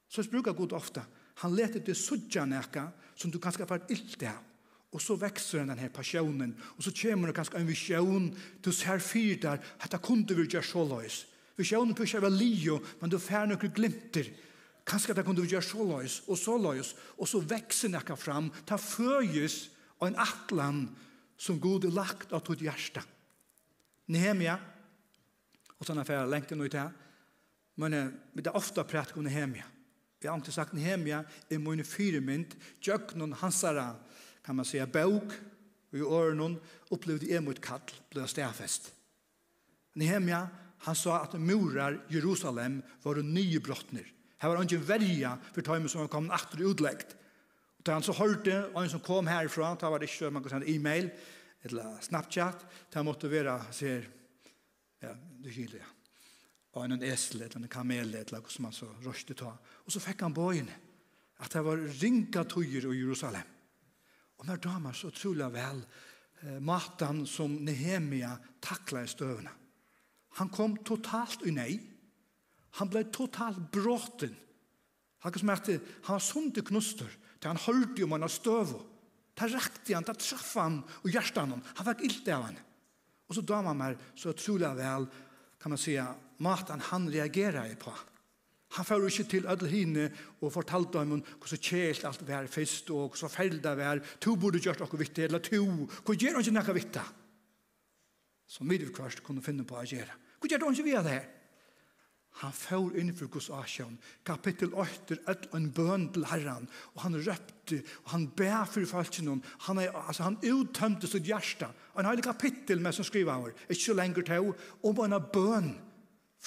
[0.09, 1.03] Så bruker Gud ofta.
[1.43, 4.43] Han leter til sudja nekka som du kanskje har illt av.
[4.95, 6.55] Og så vekser den her passionen.
[6.77, 8.27] Og så kommer det kanskje en visjon
[8.63, 9.59] til ser fyrt der.
[9.91, 11.25] det kunde vi gjøre så løs.
[11.57, 14.29] Visjonen pusher vel lio, men du fær noen glimter.
[14.85, 18.51] Kanskje det kunde vi gjøre så løs, og så løs, Og så vekser nekka fram.
[18.65, 20.95] Ta føyes av en atlan
[21.37, 23.03] som Gud er lagt av ditt hjärsta.
[24.07, 24.57] Nehemia,
[25.77, 26.91] og sånn er ferdig lengt inn i det,
[27.75, 27.93] men
[28.33, 29.65] vi er ofte prætt om Nehemia
[30.19, 33.95] vi har inte sagt Nehemia i min fyrmynd, djöknon hansara,
[34.41, 35.33] kan man säga, bøk,
[35.91, 36.57] og i åren
[36.89, 38.91] opplevde jeg mot kall, ble stedfest.
[39.97, 40.47] Nehemia,
[40.85, 44.05] han sa at murar Jerusalem var nye brottner.
[44.37, 47.15] Her var ingen verja for tøymen som kom atter utleggt.
[47.79, 50.45] Og da han så hørte, og en som kom herfra, da var det ikke man
[50.45, 51.09] kan sende e-mail,
[51.65, 54.05] eller Snapchat, da måtte være, ser,
[55.01, 55.96] ja, det kyler, ja
[56.77, 59.51] av en esel eller en kamel eller noe som man så røste ta.
[59.85, 60.83] Og så fikk han bøyene
[61.43, 63.53] at det var ringa tøyer i Jerusalem.
[64.37, 65.81] Og når damer så trolig vel
[66.43, 69.53] eh, maten som Nehemia takla i støvene.
[70.37, 71.71] Han kom totalt i nei.
[72.77, 74.35] Han ble totalt bråten.
[75.25, 78.85] Han kan smerte, han var sunde knuster til han holdt jo man av støvene.
[79.37, 81.61] Da rakte han, da traff han og hjertet han.
[81.77, 82.55] Han fikk ilt av han.
[83.27, 85.05] Og så damer meg så trolig vel
[85.59, 87.93] kan man säga, maten han reagerar på.
[88.75, 90.09] Han får ikke til ødel henne
[90.41, 94.01] og fortalte dem hva så kjelt alt var først og hva så det var.
[94.19, 95.63] To burde gjort noe viktig, eller to.
[96.03, 97.05] Hva gjør han ikke noe viktig?
[98.47, 100.13] Som vi først kunne finne på å gjøre.
[100.39, 101.25] Hva gjør han ikke via det her?
[102.37, 103.95] Han får inn for Guds asjon.
[104.25, 109.39] Kapittel 8 er en bøn til Herren, og han røpte, og han ber for falskene.
[109.65, 111.71] Han, er, altså, han uttømte sitt hjerte.
[111.97, 114.51] En hel kapittel med som skriver over, ikke så lenger til,
[114.85, 115.71] om en bøn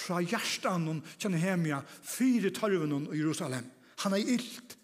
[0.00, 3.66] fra hjertan kjenner hemja, fire tarven i Jerusalem.
[4.05, 4.76] Han er illt.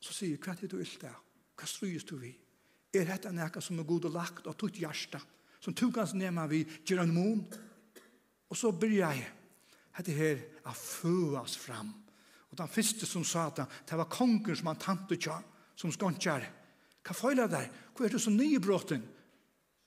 [0.00, 1.18] Så sier, hva er du illt av?
[1.58, 2.30] Hva strøyes du vi?
[2.94, 5.20] Er dette nekka som er god og lagt og tutt hjärsta,
[5.60, 7.42] som tog hans nema vi, gjør en mån?
[8.50, 9.26] Og så blir jeg,
[9.96, 11.92] Hette her a føas fram.
[12.50, 15.38] Og den første som sa at det var kongen som han tante tja,
[15.78, 16.46] som skåntjar.
[17.06, 17.70] Hva føyla der?
[17.94, 19.02] Hva er det så nye bråten?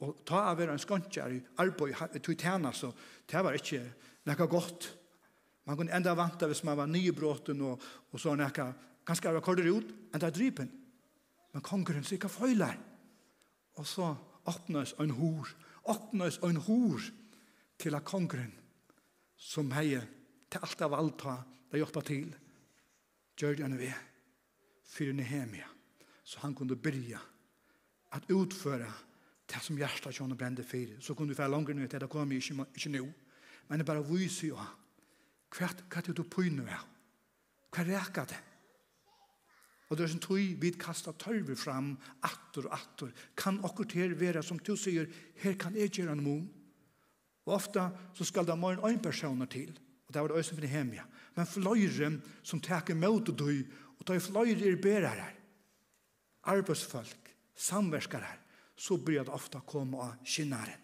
[0.04, 2.92] Og ta av er en skåntjar i arbeid, tog tjena, så
[3.30, 3.82] det var ikke
[4.28, 4.90] nekka godt.
[5.68, 8.72] Man kunne enda vanta hvis man var nye bråten og, og så nekka,
[9.06, 10.72] ganske av kortere ut, enda drypen.
[11.54, 12.72] Men kongen sier, hva føyla?
[13.80, 14.10] Og så
[14.50, 15.54] åpnes en hår,
[15.92, 17.08] åpnes en hår
[17.80, 18.52] til at kongen
[19.44, 19.98] som hei
[20.50, 21.36] til alt av alt ha
[21.72, 22.32] det hjelpa til.
[23.36, 23.92] Gjør det vi
[24.94, 25.68] fyrir Nehemia
[26.24, 27.20] så han kunde byrja
[28.16, 28.88] at utföra
[29.50, 32.32] det som hjertet kjønne brende fyrir så kunde vi få langer nu til det kom
[32.32, 33.04] ikke, ikke nå,
[33.68, 34.56] men det bare viser jo
[35.54, 36.86] hva er det du pynu er
[37.74, 38.42] hva reker det?
[39.90, 41.92] Og det er som tog vi kasta tørver fram,
[42.26, 45.06] atter og atter, Kan okkur til være, som du sier,
[45.38, 46.42] her kan jeg gjøre noe.
[47.46, 49.74] Og ofta så skal det morgen ein personer til,
[50.08, 51.04] og det var det også for hjemme.
[51.36, 52.12] Men fløyre
[52.44, 53.64] som teker mot og døy,
[54.00, 55.28] og det er fløyre er bærere,
[56.44, 58.32] arbeidsfolk, samverskere,
[58.76, 60.80] så blir det ofta komme av kinnaren.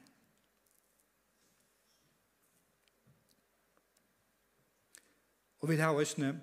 [5.59, 6.33] Og vi har også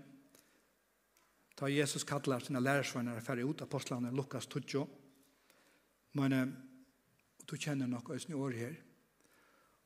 [1.57, 4.83] da Jesus kallar sina lærersvenner færre ut, apostlene Lukas Tudjo,
[6.13, 6.35] men
[7.49, 8.75] du kjenner nok øyne i år her,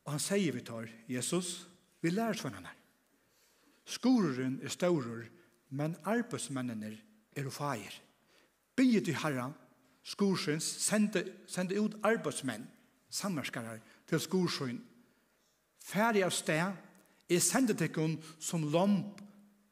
[0.05, 1.67] Og han sier vi tar, Jesus,
[2.01, 2.77] vi lærer sånn her.
[3.91, 5.27] Skoren er større,
[5.71, 6.93] men arbeidsmennene
[7.37, 7.95] er og feir.
[8.77, 9.49] Bygget i herra,
[10.07, 12.67] skorsens, sende, sende ut arbeidsmenn,
[13.11, 14.81] sammerskarar, til skorsen.
[15.85, 16.79] Færdig av sted,
[17.31, 19.21] er sendetekken som lomp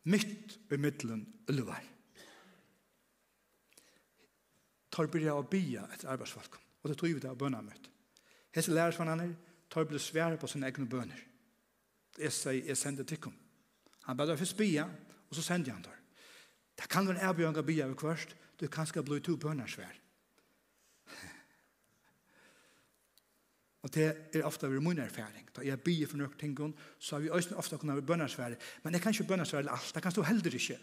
[0.06, 1.82] midt i middelen ulvar.
[4.94, 7.90] Tar byrja å bya etter arbeidsfolk, og det tror vi det av bønna møtt.
[8.54, 9.34] Hesse lærer sånn her,
[9.70, 11.20] tar ble svære på sine egne bøner.
[12.18, 13.34] Jeg sier, jeg sender tikkum.
[14.08, 14.84] Han bare først bia,
[15.28, 15.96] og så sender han der.
[16.78, 19.94] Det kan være en å bia ved kvørst, du kan skal bli to bøner svær.
[23.82, 25.48] og det er ofte vi min erfaring.
[25.54, 28.54] Da jeg bia for noen ting, så har vi også ofte kunnet være bøner svær.
[28.82, 30.78] Men jeg kan ikke bøner svær alt, det kan stå heller ikke.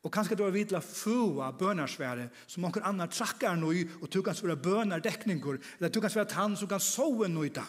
[0.00, 4.22] Og kanskje du har vidt la fua bønarsvære som noen annar trakkar noe og du
[4.24, 7.68] kan svare bønardekninger eller du kan svare tann som kan sove noe i dag.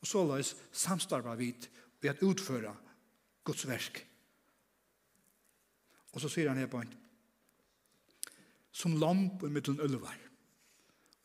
[0.00, 1.68] Og så løs samstarva vid
[2.02, 2.74] ved at utføre
[3.46, 4.02] Guds verk.
[6.12, 6.94] Og så sier han her på en
[8.76, 10.16] som lamp i middelen ulvar.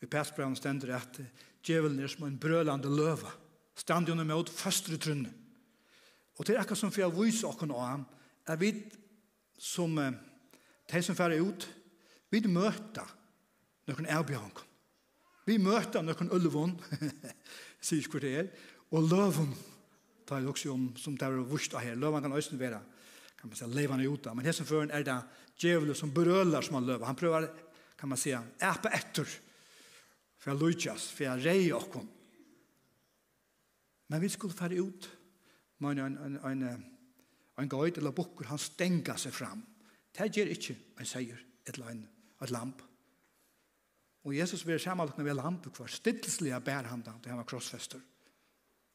[0.00, 1.18] I Petsbrevet stender at
[1.62, 3.28] djevelen er som en brølande løva.
[3.76, 5.28] Stand under mot første trunne.
[6.38, 8.04] Og det er akkurat som for jeg viser okken av ham,
[8.48, 8.72] er vi
[9.60, 11.68] som de som færre ut,
[12.32, 13.06] vi møter
[13.90, 14.54] noen erbjørn.
[15.46, 16.72] Vi møter noen ulvån
[17.82, 18.50] sier ikke hvor det er.
[18.92, 19.52] Og løven,
[20.28, 22.80] det er også om, som det er vurst av her, løven kan også være,
[23.40, 24.34] kan man si, levende uta.
[24.34, 25.18] Men her føren er det
[25.58, 27.48] djevelen som berøler som han løver, Han prøver,
[27.98, 29.28] kan man si, æpe etter,
[30.38, 32.08] for jeg lujtjas, for jeg rei okkom.
[34.10, 35.10] Men vi skulle fære ut,
[35.80, 36.64] men en, en, en,
[37.58, 39.62] en gøyt eller bukker, han stenga seg fram.
[40.12, 42.02] Det gjør ikke en seier, et et en,
[42.42, 42.82] et lamp.
[44.22, 47.48] Og Jesus vil samanlokna vel han på hver stillslige bær han da, til han var
[47.50, 48.00] krossfester.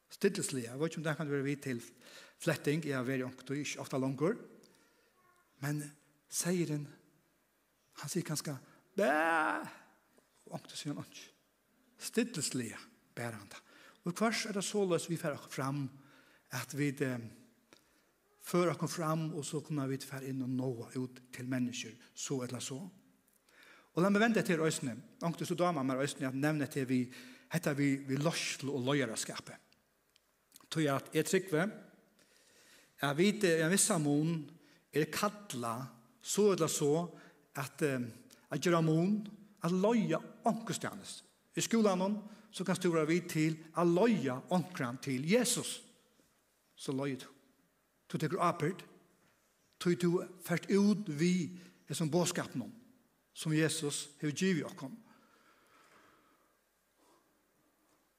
[0.10, 1.82] Stillslige, jeg vet ikke om det kan være vidt til
[2.40, 4.38] fletting, jeg er veldig ångt og ikke ofte langer.
[5.66, 5.82] Men
[6.32, 6.86] sier han,
[8.00, 8.56] han sier ganske,
[8.96, 9.72] bæh,
[10.54, 11.24] ångt og sier han ångt.
[11.98, 12.80] Stillslige
[13.18, 13.60] bær han da.
[14.08, 15.90] Og hvers er det så løs vi fer fram,
[16.56, 17.26] at vi eh,
[18.48, 22.40] fører oss fram, og så kunne vi fer inn og nå ut til mennesker, så
[22.46, 22.80] eller så.
[23.98, 24.94] Og la meg vende til øsne,
[25.26, 27.00] og så damer med øsne at nevne til vi,
[27.50, 29.56] heter vi, vi løslo og løyerskapet.
[30.70, 31.72] Tog jeg at jeg trykker,
[33.02, 34.38] jeg vet, i en viss samon,
[34.94, 35.74] er kattla,
[36.22, 37.08] så eller så,
[37.58, 39.18] at jeg gjør amon,
[39.66, 41.24] at løye ångestjernes.
[41.58, 42.20] I skolen
[42.54, 45.82] så kan stora vi til at løye ånkran til Jesus.
[46.76, 47.26] Så løye du.
[48.12, 48.86] Du tenker apert,
[49.84, 51.60] Du du først ut vi
[51.92, 52.72] som båtskapen om
[53.38, 54.94] som Jesus har givet oss.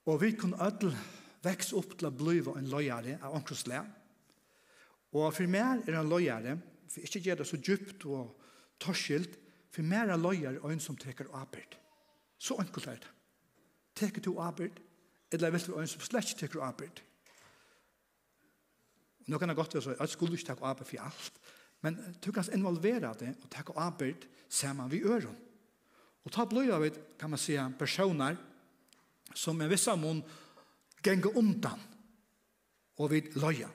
[0.09, 0.95] Og vi kunne ødel
[1.45, 3.89] vekse opp til å bli en løyere av omkring slag.
[5.13, 6.57] Og for meg er en løyere,
[6.89, 8.31] for ikke gjør det så djupt og
[8.81, 9.37] torskilt,
[9.75, 11.77] for meg er en løyere og en som trekker arbeid.
[12.39, 13.13] Så enkelt er det.
[13.99, 14.79] Trekker du arbeid,
[15.33, 17.03] eller vil du en som slett trekker arbeid.
[19.29, 21.41] Nå kan det godt være så, jeg skulle ikke takke arbeid for alt,
[21.83, 25.37] Men du kan involvera det og ta arbeid saman vi øren.
[26.25, 28.37] Og ta blod av et, kan man säga, personer
[29.35, 30.23] som er vissa mån
[31.03, 31.81] genga undan
[32.99, 33.69] og vi løya.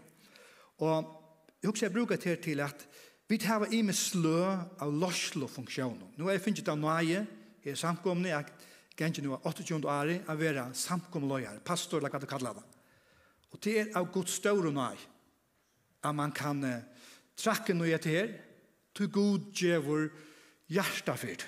[0.84, 1.20] Og
[1.62, 2.88] jeg husker jeg bruker det til at
[3.30, 6.12] vi tar i med slø av lorslo funksjoner.
[6.18, 7.24] Nå er jeg finnet av nøye,
[7.63, 8.46] jeg er samkomne, jeg
[9.00, 12.66] gengi nå 28 år, jeg vera samkomne løyere, pastor, eller hva du kallar det.
[13.54, 15.08] Og det er av god større nøye,
[16.04, 16.92] at man kan uh,
[17.39, 18.34] trakken og etter her,
[18.93, 20.08] til god djevor
[20.69, 21.46] hjertet for.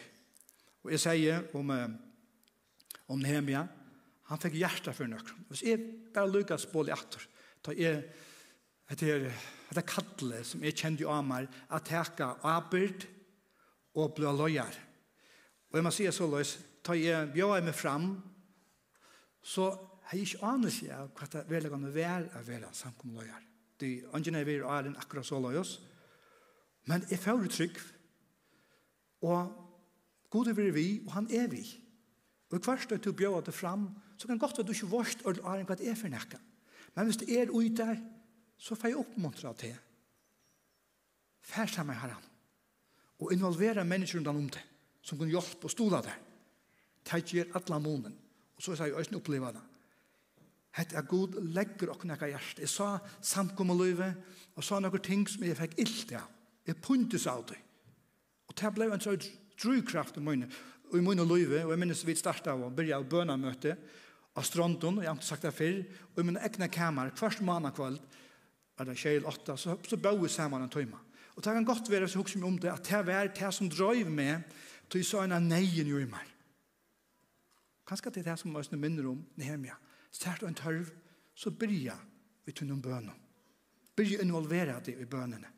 [0.86, 1.72] Og jeg sier om,
[3.10, 3.66] om Nehemia,
[4.30, 5.46] han fikk hjertet for nøkken.
[5.50, 5.82] Hvis jeg
[6.14, 7.28] bare lykkes på det etter,
[7.66, 8.06] da jeg
[8.86, 9.32] Det er,
[9.74, 13.08] det kattle som jeg kjente av meg at jeg har arbeid
[13.98, 14.76] og blå løyer.
[15.72, 16.52] Og jeg må si så løs,
[16.86, 18.12] da jeg bjør meg fram,
[19.42, 19.72] så
[20.06, 23.42] har jeg ikke anelse av hva det er veldig å være av være samkomne løyer
[23.86, 25.82] alltid, ungen er vi er æren akkurat så løs,
[26.86, 27.78] men jeg får trygg,
[29.22, 29.52] og
[30.30, 31.64] god er vi, og han er vi.
[32.52, 35.38] Og hverst er du bjør det fram, så kan godt være du ikke vårt og
[35.44, 36.38] æren hva det er for nekka.
[36.96, 37.98] Men hvis det er ui der,
[38.58, 39.76] så får jeg oppmuntra til.
[41.42, 42.24] Fær sammen her han.
[43.20, 44.62] og involvera mennesker rundt om det,
[45.02, 46.18] som kan hjelpe og stola der.
[47.06, 48.18] Det gjør alle månen,
[48.56, 49.62] og så er jeg også oppleva det
[50.76, 52.60] hette er god legger og knakka hjert.
[52.60, 54.10] Jeg sa samkommet løyve,
[54.56, 56.32] og sa noen ting som jeg fikk illt av.
[56.66, 57.60] Jeg puntes av det.
[58.50, 59.22] Og det ble en sånn
[59.62, 60.50] drivkraft i mine,
[60.96, 63.76] i mine løyve, og jeg minnes vi startet av å begynne av bønamøte
[64.36, 67.44] av Stronton, og jeg har ikke sagt det før, og i mine egne kamer, først
[67.46, 68.00] måned kveld,
[68.76, 71.00] er det kjell åtta, så, så bør vi sammen en tøyma.
[71.36, 73.72] Og det kan godt være, så husker vi om det, at det var det som
[73.72, 74.44] drøyv med,
[74.92, 76.32] til jeg sa en av neien jo i meg.
[77.88, 79.78] Kanskje det er det som jeg minner om, Nehemia.
[80.16, 80.92] Sært og en tørv,
[81.36, 81.96] så byrja
[82.46, 83.14] vi til tunnom bønene.
[83.96, 85.50] Byrja involvera det i bønene.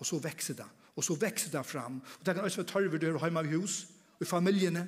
[0.00, 0.68] Og så vekser det.
[0.96, 2.00] Og så vekser det fram.
[2.00, 3.86] Og det kan også være tørver du har hjemme i hus,
[4.20, 4.84] i familiene,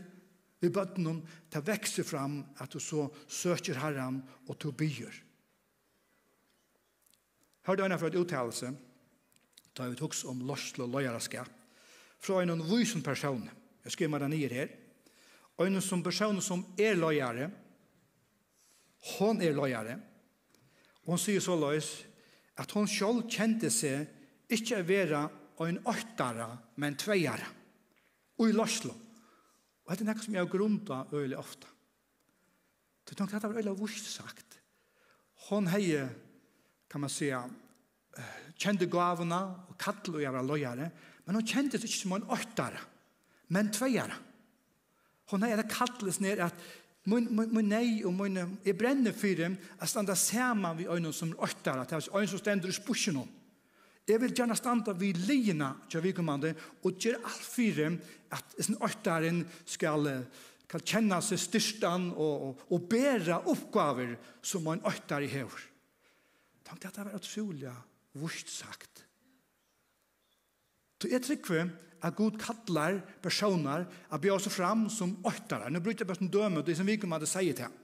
[0.62, 1.20] i bøttene.
[1.52, 4.72] Det vekser fram at du så søker herren og to
[7.62, 8.72] Hør du øyne for et uttalelse,
[9.78, 11.48] da vi tok om lorsle og løyeraskap,
[12.18, 13.48] fra en vysen person.
[13.84, 14.68] Jeg skriver meg den nye her.
[15.56, 17.50] og En som person som er løyere,
[19.16, 19.98] Hon er løyere.
[21.02, 21.90] Og hun sier så løys
[22.60, 25.22] at hon selv kjente seg ikke å være
[25.70, 25.80] en
[26.76, 27.46] men tveiere.
[28.38, 28.94] Og i løslo.
[29.82, 31.68] Og dette er noe som jeg har grunnet øyelig ofte.
[33.02, 34.58] Det er at det var øyelig vurs sagt.
[35.48, 35.98] Hon hei,
[36.88, 37.42] kan man säga,
[38.56, 40.90] kjente gavene og kattel og jeg var løyere,
[41.26, 42.82] men hon kjente seg ikke som en åttare,
[43.52, 44.14] men tveiere.
[45.32, 46.54] Hon hei, det kattles ned at
[47.10, 51.14] Min, min, min nei og min, jeg brenner for dem at standa saman vi øynene
[51.14, 53.18] som øktar, at det er øynene som stender i spusjen.
[54.06, 57.98] Jeg vil gjerne standa vi lina til vi kommande og gjøre alt for dem
[58.34, 60.08] at sin øktaren skal,
[60.66, 65.68] skal kjenne seg styrstan og, og, og bære oppgaver som en øktar i hever.
[66.66, 67.74] Tenk at det var utrolig
[68.18, 69.04] vurst sagt.
[71.02, 71.66] Så jeg trykker
[72.02, 75.70] at Gud kallar personer at bjør seg fram som åttare.
[75.70, 77.76] Nå bryter jeg bare som døme, det som vi kommer til å si til ham.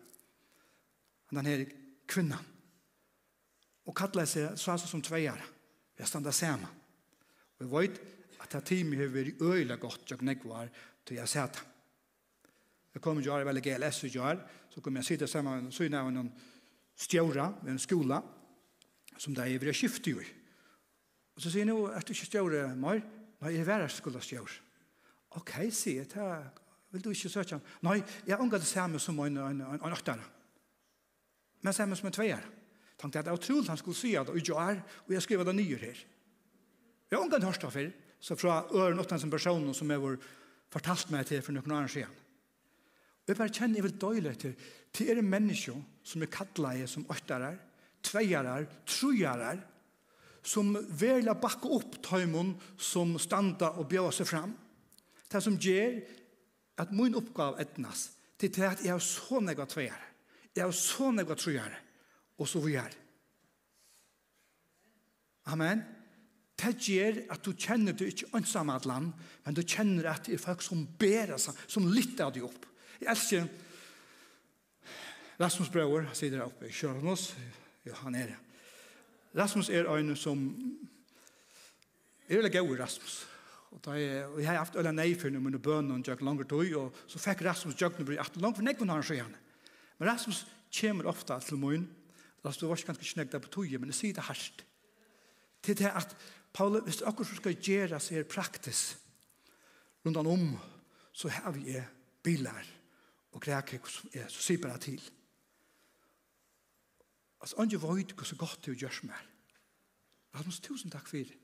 [1.36, 1.66] Han er
[2.08, 2.54] kvinnan.
[3.86, 5.38] Og kallar seg så som tveier.
[5.94, 6.66] Vi har standa sammen.
[7.58, 8.00] Og jeg vet
[8.42, 10.70] at det time har vært øyla godt jeg nekvar
[11.06, 11.64] til jeg sier det.
[12.94, 14.40] Jeg kommer til å gjøre veldig GLS og gjør,
[14.72, 16.30] så kommer jeg sitte sammen med en av noen
[16.98, 18.18] stjøra ved en skola
[19.18, 20.26] som det er vi skiftet i.
[21.36, 22.98] Og så sier jeg nå, er du ikke stjøra, Mar?
[23.42, 24.56] Nei, jeg var skulle skjør.
[25.38, 26.26] Ok, sier jeg, ta,
[26.90, 27.64] vil du ikke søke ham?
[27.86, 30.24] Nei, jeg unga det samme som en, en, en, en åttere.
[31.62, 32.44] Men samme som en tveier.
[32.98, 35.46] Tenkte at det var trolig han skulle si at det ikke er, og jeg skriver
[35.46, 36.00] det nye her.
[37.10, 40.16] Jeg unga det hørste før, så fra øren åttare som person som jeg var
[40.72, 42.16] fortalt meg til for noen år siden.
[43.22, 44.54] Og jeg bare kjenner jeg vil døyle etter,
[44.92, 47.52] til er mennesker som er kattleie som åttare,
[48.02, 49.60] tveier, trojarer,
[50.48, 54.54] som verla bakka opp tøymon som standa og bjøa seg fram.
[55.28, 55.98] Det som gjør
[56.80, 58.08] at min oppgave etnas
[58.38, 60.06] til det at jeg har så nega tveier.
[60.54, 61.76] Jeg har så nega trøyer.
[62.38, 62.92] Og så vi er.
[65.50, 65.82] Amen.
[66.58, 69.12] Det gjør at du kjenner du ikke ønsam at land,
[69.44, 72.66] men du kjenner at det er folk som ber seg, som lytter av deg opp.
[72.98, 73.46] Jeg elsker
[75.38, 77.30] Rasmus Brauer, sier det oppe i Kjørnås,
[78.02, 78.47] han er det
[79.38, 80.40] Rasmus er en som
[82.28, 83.18] er veldig gøy Rasmus.
[83.68, 86.48] Og, da er, og jeg har haft øyne nei for noen bønene og jeg langer
[86.48, 89.36] tog, og så fikk Rasmus jøkken og blir etter langt for nekven har han skjøn.
[89.98, 90.46] Men Rasmus
[90.80, 91.86] kommer ofte til morgen,
[92.44, 94.64] Rasmus var ikke ganske snegg der på tog, men jeg sier det hardt.
[95.62, 96.16] Til det at
[96.54, 98.96] Paul, hvis det akkurat skal gjøre seg praktisk
[100.06, 100.50] rundt om,
[101.12, 101.76] så har vi
[102.24, 102.66] bilar
[103.34, 105.02] og greker som er, så sier bare til.
[107.40, 109.22] Altså, andre vøyde hvor så godt du gjørs mer.
[110.34, 111.36] Rasmus, tusen takk for det.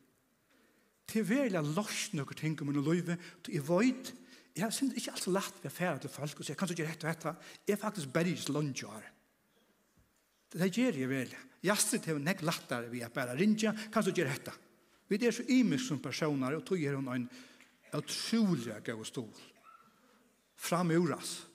[1.11, 4.15] Til vel jeg lors noen ting om min løyve, til jeg vøyde,
[4.57, 6.93] jeg synes ikke alt så lett ved affæra til folk, og sier, kan du gjøre
[6.95, 7.35] dette og dette?
[7.67, 9.09] jeg er faktisk bare bergis lønnjør.
[10.55, 11.33] Det gjør jeg vel.
[11.63, 14.53] Jeg synes det er nek lettere vi er bare rinja, kan du gjøre dette?
[15.09, 17.27] Vi er så imisk som personer, og tog er hun en
[17.95, 19.35] utrolig gøy stol.
[20.55, 21.35] Framuras.
[21.35, 21.54] Framuras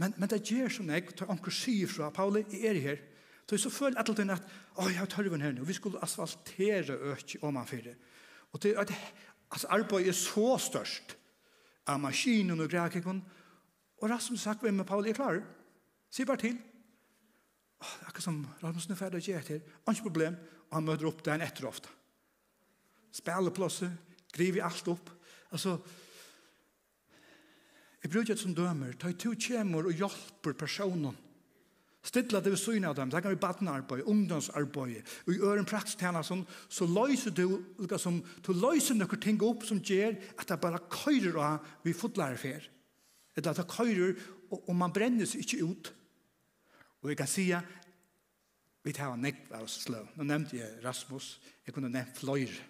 [0.00, 3.02] Men, men det gjør som jeg, tar anker sier fra, Pauli, jeg er her,
[3.44, 6.00] så jeg så føler jeg alltid at, å, jeg har tørven her nå, vi skulle
[6.04, 7.98] asfaltere øk om han fyrir.
[8.54, 8.92] Og det, at,
[9.50, 11.16] altså, arbeidet er så størst,
[11.90, 13.22] av maskinen og grekikon,
[14.00, 15.44] og Rasmus sagt, hvem er Pauli, jeg klarer,
[16.10, 16.58] sier bare til,
[17.80, 19.60] Oh, akkurat som Rasmus er ferdig å gjøre til.
[19.88, 20.34] Ikke problem.
[20.70, 21.88] og han möter upp den ofte.
[23.12, 23.90] Spiller Spelplasser.
[24.32, 25.10] Griver alt opp.
[25.50, 25.78] Altså,
[28.00, 28.94] Jeg bruker det som dømer.
[28.96, 31.16] Ta i to kjemur og hjelper personen.
[32.00, 33.10] Stidla det vi syne av dem.
[33.12, 35.02] Det kan vi badnearbeid, ungdomsarbeid.
[35.26, 37.44] Og i øren prakstjena sånn, så løyser du,
[37.84, 42.40] liksom, du løyser noen ting opp som gjør at det bare køyrer av vi fotlærer
[42.40, 42.70] fotlærefer.
[43.36, 44.16] Eller at det køyrer,
[44.48, 45.92] og, og man brenner seg ikke ut.
[47.04, 47.60] Og jeg kan sige,
[48.84, 50.00] vi tar en nekva av slå.
[50.16, 51.34] Nå nevnte jeg Rasmus,
[51.66, 52.64] jeg kunne nevnt fløyre.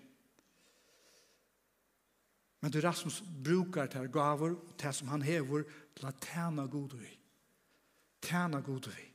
[2.60, 5.64] Men du Rasmus brukar til gaver og ter som han hever
[5.96, 7.12] til å tjene god vi.
[8.20, 9.06] Tjene god vi.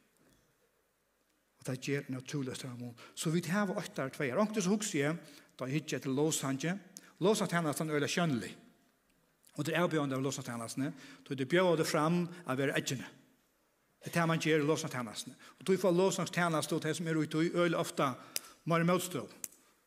[1.59, 2.95] Og det gjør naturlig stramon.
[3.13, 4.31] Så vi hever åttar tve.
[4.33, 5.17] Og så husker jeg,
[5.59, 6.77] da jeg hittet til Låsanje.
[7.21, 8.55] Låsa tænasten øyla kjønnelig.
[9.55, 10.89] Og det er bjørn av Låsa tænasten.
[11.27, 13.05] Da det bjør det frem av er edgjene.
[14.05, 15.35] Det er man gjør i Låsa tænasten.
[15.59, 18.13] Og da får Låsa tænasten og det som er ute i øyla ofte.
[18.65, 19.27] mer motstå.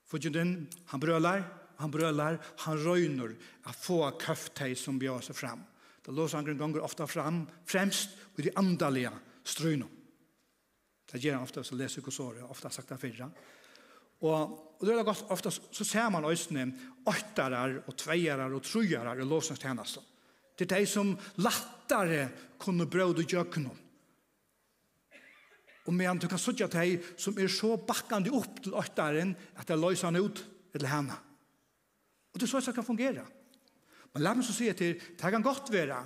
[0.06, 1.42] Fudgjenden, han brøler,
[1.78, 3.34] han brölar, han røyner
[3.66, 5.62] å få køftet som bjør seg fram.
[6.02, 9.12] Det låsangren ganger ofta fram, främst i de andalige
[9.44, 9.86] ströjna.
[11.12, 13.30] Det gör han ofta, så läser kursorier, ofta sagt det fyrre.
[14.20, 14.40] Og,
[14.80, 16.66] og det er godt, ofta så ser man øyne
[17.06, 20.02] åttarar og tveiarar og trujarar i låsens tjeneste.
[20.58, 22.26] Det er de som lattare
[22.58, 23.76] kunne brøde og gjøknum.
[25.86, 29.78] Og medan du kan sutja de som er så bakkende opp til åttaren at det
[29.78, 30.42] løser han ut
[30.74, 31.16] til henne.
[32.32, 33.24] Og det er så det kan fungere.
[34.14, 35.98] Men la meg så si til, det kan godt være,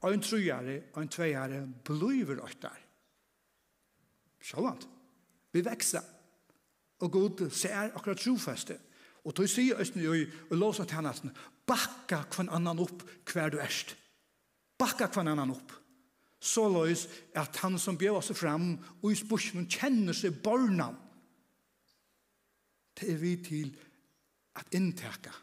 [0.00, 2.78] og en trojare, og en tveiere blir øktar.
[4.40, 4.86] Sjålant.
[5.52, 6.04] Vi vekser.
[7.00, 8.78] Og Gud ser akkurat trofeste.
[9.24, 11.32] Og tog sier Østene jo i låsa tjennesten,
[11.68, 13.92] bakka kvann annan opp hver du erst.
[14.80, 15.74] Bakka kvann annan opp.
[16.40, 17.04] Så løys
[17.36, 20.88] at han som bjør seg fram og i spørsmål kjenner seg barna.
[22.96, 23.74] Det er vi til
[24.56, 25.34] at inntekka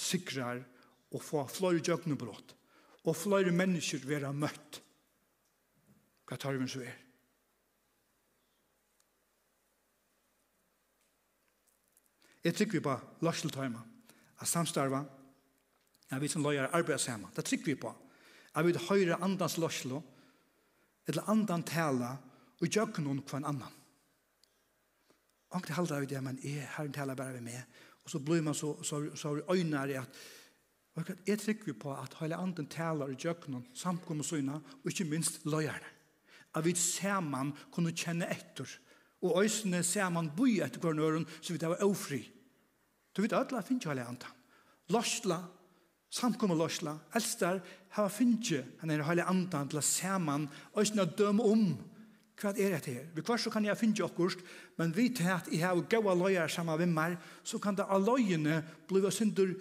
[0.00, 0.62] sikrar
[1.10, 2.56] og få flere jøgnebrott
[3.08, 4.80] og flere mennesker være møtt.
[6.28, 6.98] Hva tar vi så er?
[12.44, 12.92] Jeg trykker vi på
[13.24, 13.80] Larseltøyma,
[14.40, 15.02] at samstarva,
[16.10, 17.32] at vi som løyer arbeider sammen.
[17.36, 17.90] Det trykker vi på.
[18.56, 20.00] At vi høyre andans Larselo,
[21.06, 22.14] eller andan tala,
[22.60, 23.76] og gjør noen en annan.
[25.50, 27.64] Og det halda vi det, men jeg har en tala bare med meg,
[28.10, 30.08] Og så blir man så, så, så øynere at
[31.26, 35.92] jeg trykker på at hele anden taler i djøkkenen, samkommer søgna, og ikke minst løyerne.
[36.54, 38.66] At vi sammen kunne kjenne etter,
[39.22, 42.18] og øysene ser boi etter hver nøren, så vi det var ofri.
[43.14, 44.34] Du vet, alle finner ikke hele anden.
[44.90, 45.38] Løsla,
[46.10, 47.60] samkommer løsla, elster,
[47.90, 51.78] har finner ikke han er hele anden til man øysene døm om,
[52.40, 53.08] Hva er det her?
[53.12, 54.40] Vi kvart så kan jeg finne okkurst,
[54.80, 58.00] men vi til at jeg har gode løyer sammen med meg, så kan det av
[58.00, 59.52] løyene bli synder,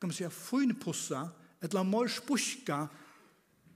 [0.00, 1.28] kan man si, finpussa,
[1.62, 2.86] et la mor spuska,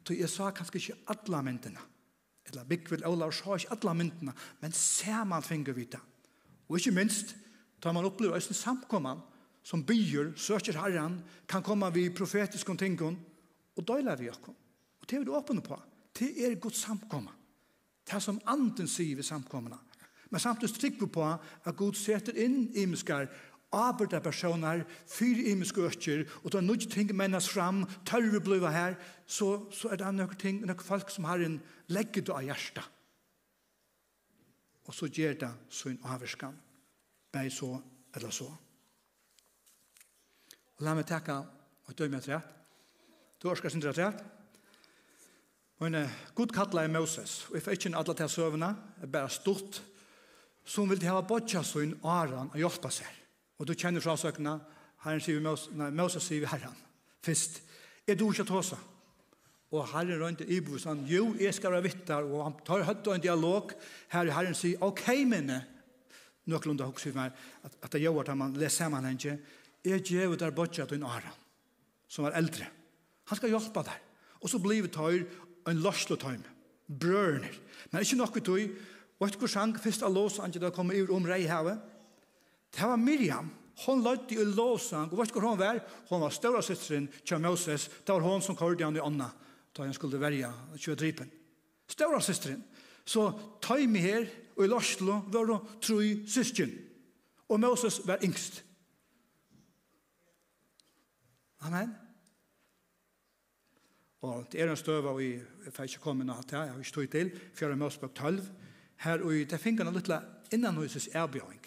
[0.05, 1.87] til jeg sa kanskje ikke alle myndene.
[2.47, 6.01] Eller la Bikvild Olav sa ikke alle myndene, men sammen finner vi det.
[6.69, 7.37] Og ikke minst,
[7.81, 9.23] tar man opplever en samkomman,
[9.63, 13.17] som byer, søker herren, kan komme vi profetiske tingene,
[13.77, 14.43] og døyler vi oss.
[14.43, 15.79] Og det er vi åpne på.
[16.17, 17.40] Det er godt samkomman.
[18.11, 19.79] Det er som anden sier vi samkommene.
[20.31, 23.29] Men samtidig trykker vi på at Gud setter inn i imenskar
[23.71, 28.97] arbeidde personer, fyra imenske økker, og tar nødt ting mennes fram, tørre bliva her,
[29.27, 31.61] så, så er det noen ting, noen folk som har en
[31.95, 32.83] legget av hjertet.
[34.91, 36.59] Og så gjør det så en avvarskan.
[37.31, 37.77] Beg så
[38.17, 38.49] eller så.
[40.81, 41.37] Og la meg takke
[41.87, 42.57] og dømme etter rett.
[43.39, 44.40] Du orsker sin rett rett.
[45.81, 49.13] Men uh, Gud kallar er Moses, og jeg får ikke en alle til søvnene, jeg
[49.13, 49.81] bare stort,
[50.65, 53.09] som vil ha bodja sin aran og hjelpe seg.
[53.59, 54.59] Og du kjenner fra søkene,
[55.05, 56.77] Herren sier Moses, nei, Moses sier Herren,
[57.25, 57.63] først,
[58.05, 58.77] er du ikke tåsa?
[59.71, 63.09] Og Herren rønte i bo, han, jo, jeg skal være vittar, og han tar høtt
[63.09, 63.73] og en dialog,
[64.13, 65.63] her er Herren sier, ok, minne,
[66.51, 67.33] nøklunda hos vi meg,
[67.65, 69.39] at, at det gjør at man leser sammenhenge,
[69.87, 71.45] jeg gjør der bodja til en aran,
[72.11, 72.67] som er eldre.
[73.31, 74.09] Han skal hjelpe deg.
[74.41, 75.25] Og så blir vi tøyr
[75.69, 76.43] en løslo tøym,
[76.89, 77.55] brørner.
[77.91, 78.77] Men ikke nok tog,
[79.21, 81.81] og et kursang først av låsang til det kom ur om reihavet.
[82.73, 83.51] Det var Miriam,
[83.85, 85.81] hon løyte i låsang, og vet hvor hon var?
[86.09, 89.31] Hon var større søsteren til Moses, det var hon som kørte han i ånda,
[89.77, 91.31] da han skulle verja kjødripen.
[91.91, 92.63] Større søsteren.
[93.05, 93.33] Så
[93.65, 96.73] time her, og i løslo, var det tru søsken.
[97.49, 98.63] Og Moses var yngst.
[101.61, 102.00] Amen.
[104.21, 106.93] Og det er en støve, og jeg får ikke komme noe til, jeg har ikke
[106.93, 108.41] tog til, fjerde Mosbøk 12,
[109.01, 111.63] her og det finner noe litt innan hos innanhuses erbjøring.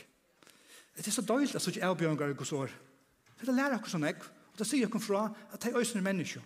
[0.93, 2.73] Det er så døylt at sånne erbjøringer er hos år.
[3.39, 4.19] Det er lærer akkurat sånn jeg,
[4.53, 6.43] og det sier jeg fra at de øsene er mennesker.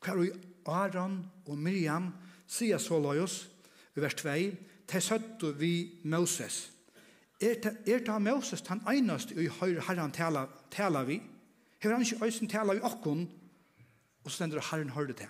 [0.00, 0.22] Hver
[0.64, 2.08] og Aron og Miriam
[2.48, 3.42] sier så løyos,
[3.96, 4.36] i vers 2,
[4.88, 6.70] til søtte vi Moses.
[7.40, 11.20] Er det Moses han eneste i høyre herren tala, tala vi?
[11.80, 13.28] Hever han ikke øysen tala vi okkon,
[14.24, 15.28] Og så stender Herren hørte det.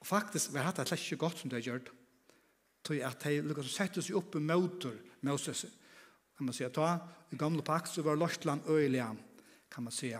[0.00, 1.92] Og faktisk vi har hatt det slett ikke godt som det har gjort.
[2.82, 5.66] Tog at de lukket som sette seg opp i møter Moses.
[6.36, 6.96] Kan man si at da,
[7.30, 9.04] i gamle pak, så var Lortland øyelig,
[9.70, 10.10] kan man si,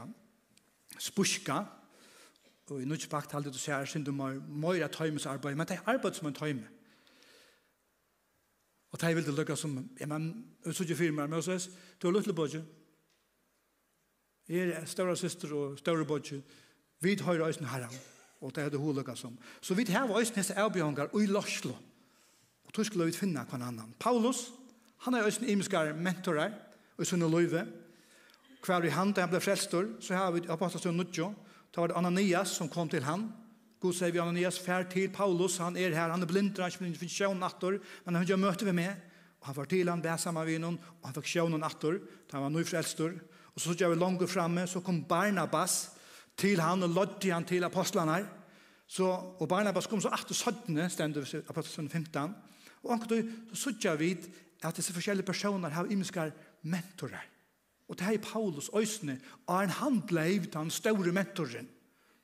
[0.98, 1.64] spuska.
[2.70, 5.76] Og i nødvendig pak talte du sier, synd du må møyre tøymes arbeid, men det
[5.76, 6.68] er arbeid som en tøyme.
[8.92, 10.30] Og de ville det lukke som, ja, men,
[10.64, 11.70] jeg så ikke firma, Moses,
[12.02, 12.64] du har lyttet på ikke.
[14.48, 16.42] Jeg er større søster og større bodje,
[17.02, 17.94] Vi høyre øyne herren,
[18.40, 19.34] og det er det holega som.
[19.60, 21.74] Så vi har øyne hese avbjørngar og i lorslo.
[22.64, 23.94] Og tog skulle vi finne hver annan.
[23.98, 24.52] Paulus,
[25.02, 26.52] han er øyne imiskar mentorer,
[26.98, 27.66] og sunne løyve.
[28.62, 31.32] Hver i han, da han ble frelstor, så har vi apostelstund nudjo.
[31.74, 33.32] Da var det Ananias som kom til han.
[33.82, 37.10] God sier vi Ananias fær til Paulus, han er her, han er blind, han finnes
[37.10, 38.94] sjån nattor, men han gjør møte vi med.
[39.40, 41.98] Og han var til han, bæ saman vi noen, og han fikk sjån nattor,
[42.30, 43.16] da han var nøyfrelstor.
[43.56, 45.91] Og så gjør vi langt framme, så kom Barnabas,
[46.36, 48.30] til han og lodde han til apostlene her.
[48.86, 49.06] Så,
[49.40, 52.34] og Barnabas kom så 8 og 17, stendet vi apostlene 15.
[52.82, 54.16] Og anker du, så sørger vi
[54.62, 56.30] at disse forskjellige personer har imenskar
[56.62, 57.28] mentorer.
[57.88, 61.68] Og det er Paulus øsne, og han han blei den store mentoren.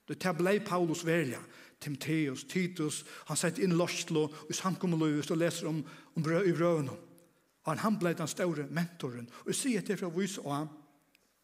[0.08, 1.38] Det er blei Paulus velja.
[1.80, 5.84] Timotheus, Titus, han sett inn Lorslo, og samkommeløs, og leser om,
[6.16, 6.90] om brød i brøvene.
[7.64, 9.28] Og han blei den store mentoren.
[9.44, 10.68] Og jeg sier til fra vis og han,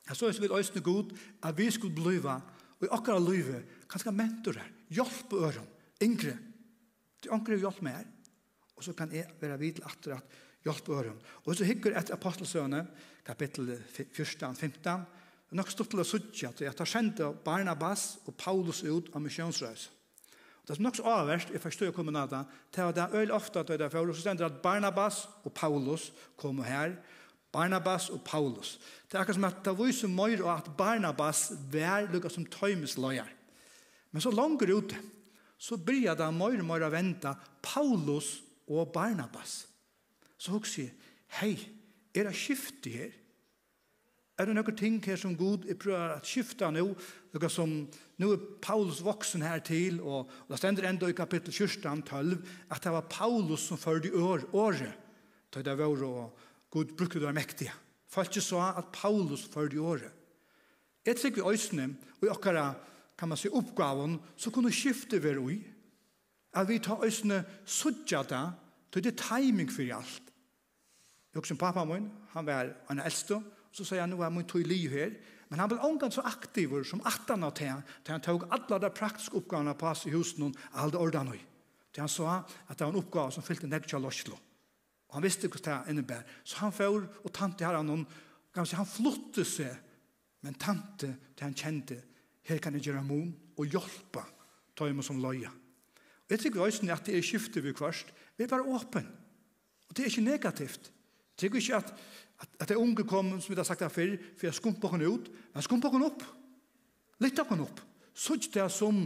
[0.09, 2.41] Jeg så vi øyne god at vi skulle bliva
[2.81, 5.69] og i akkurat løyve, kanskje mentorer, hjelp på øren,
[6.03, 6.35] yngre.
[7.23, 8.09] Det er yngre hjelp med her.
[8.75, 11.21] Og så kan jeg være vidt atter at hjelp på øren.
[11.45, 12.87] Og så hikker et apostelsøne,
[13.25, 15.05] kapittel 14-15,
[15.55, 19.89] nok stort til å sutja at jeg tar kjente Barnabas og Paulus ut av misjonsrøys.
[20.65, 23.17] Og det er nok så avverst, jeg forstår jeg kommer nada, til at det er
[23.21, 26.09] øyelig ofte at det er for, så stender at Barnabas og Paulus
[26.41, 26.97] kommer her,
[27.55, 28.77] Barnabas og Paulus.
[29.07, 33.31] Det er akkurat som at det viser mer og at Barnabas var lukket som tøymesløyer.
[34.11, 34.95] Men så langer ut,
[35.59, 37.31] så blir det mer og mer å vente
[37.63, 38.37] Paulus
[38.67, 39.65] og Barnabas.
[40.39, 40.91] Så hun sier,
[41.41, 41.55] hei,
[42.15, 43.13] er det skiftet her?
[44.35, 46.89] Er det noen ting her som Gud er prøver å skifte nå?
[47.35, 47.75] Noe som,
[48.19, 52.41] nå er Paulus voksen her til, og, og det stender enda i kapittel 14, 12,
[52.75, 54.99] at det var Paulus som førde i år, året.
[55.55, 55.87] Da det var
[56.75, 57.73] Gud brukte det mektige.
[58.11, 60.11] Folk så at Paulus førde i året.
[61.07, 62.75] Jeg tykker vi øsne, og i okkara,
[63.19, 65.59] kan man si, oppgaven, så kunne skifte være ui.
[66.55, 68.51] At vi tar øsne suttja da,
[68.93, 70.33] til det timing for alt.
[71.35, 73.41] Jeg husker pappa min, han var en eldste,
[73.73, 75.15] så sier han, nå er min tog liv her,
[75.51, 78.79] men han ble omgang så aktiv som 18 av til han, til han tog alle
[78.81, 81.39] de praktiske oppgavene på oss i husen, og alle ordene.
[81.93, 84.39] Til han sa at det var en oppgave som fyllte nekja lorslo.
[85.15, 86.25] Og han visste hva det innebär.
[86.43, 88.01] Så han får, og tante har han noen,
[88.51, 89.71] kanskje han flotte seg,
[90.43, 92.01] men tante til han kjente,
[92.51, 94.25] her kan jeg gjøre mon og hjelpe,
[94.75, 95.47] ta imot som løye.
[96.27, 99.07] Og jeg tror også at det er skiftet vi kvart, vi er bare åpen.
[99.87, 100.91] Og det er ikke negativt.
[100.91, 101.95] Jeg tykker ikke at,
[102.43, 105.13] at, at det unge kom, som vi har sagt her før, for jeg skumper henne
[105.15, 106.27] ut, men skumper henne opp.
[107.23, 107.79] Litt av henne opp.
[108.15, 108.99] Så det som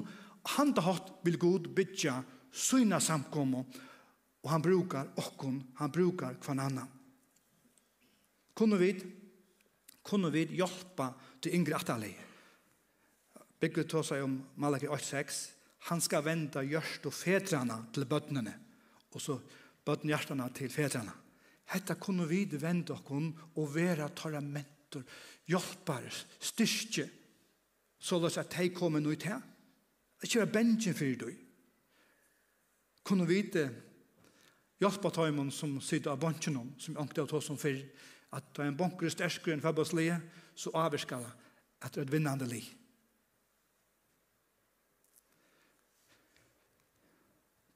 [0.57, 3.69] han har hatt vil god bytja, syna samkommer,
[4.45, 6.91] Og han brukar okkon, han brukar kvann annan.
[8.55, 8.93] Kunne vi,
[10.03, 11.13] kunne vi hjelpa
[11.43, 12.11] til yngre atali.
[13.59, 15.39] Bygget tog seg om Malaki 8.6.
[15.91, 18.55] Han skal venda gjørst og fedrana til bøtnene,
[19.15, 19.39] og så
[19.87, 21.15] bøtn hjertana til fedrana.
[21.73, 23.29] Hetta kunne vi venda okkon
[23.61, 25.05] og vera tarra mentor,
[25.49, 26.07] hjelpar,
[26.41, 27.07] styrke,
[27.99, 29.37] så løs at de kommer noe til.
[30.23, 31.29] Ikke være bensin fyrir du.
[33.07, 33.43] Kunne vi
[34.79, 37.81] Hjelpa taimun som sitter av bansjonon, som jeg omkje av tås som fyrr,
[38.37, 40.19] at da en banker er sterskere enn fabbaslige,
[40.55, 42.61] så avvirskar at det er et vinnande li.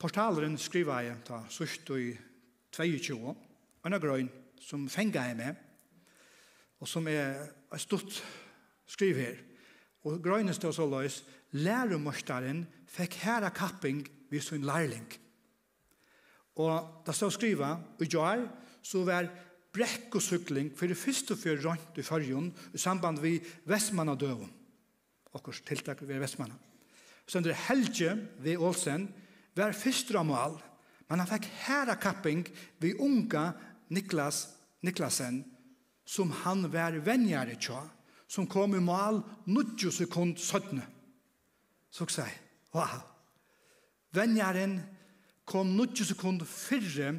[0.03, 2.12] Portaleren skriver jeg ta sørst i
[2.74, 3.34] 22,
[3.86, 4.30] en av grøyn
[4.62, 5.59] som fengar jeg med,
[6.82, 8.18] og som er et stort
[8.90, 9.42] skriv her.
[10.07, 11.20] Og grøynen står så løs,
[11.55, 15.07] læremorstaren fikk herra kapping vid sin lærling.
[15.07, 15.18] Lærling.
[16.61, 18.48] Og da stod skriva, og jeg,
[18.82, 19.30] så var
[19.72, 24.50] brekkosykling for det første før rønt i fargen i samband med Vestmanna døven.
[25.32, 26.59] Okkurs tiltak ved Vestmanna.
[27.26, 29.07] Så under Helge ved Ålsen
[29.57, 30.59] var første ramal,
[31.09, 32.44] men han fikk herra kapping
[32.80, 33.53] ved unga
[33.92, 34.48] Niklas
[34.82, 35.44] Niklasen,
[36.05, 37.80] som han var venjare tja,
[38.26, 40.82] som kom i mal 90 sekund 17.
[41.92, 42.32] Så jeg,
[42.74, 43.03] wow,
[44.16, 44.80] venjaren
[45.49, 47.16] kom 90 sekund fyrre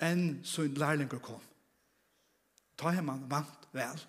[0.00, 1.42] enn så lærlinger kom.
[2.80, 4.06] Ta hjem han vant vel.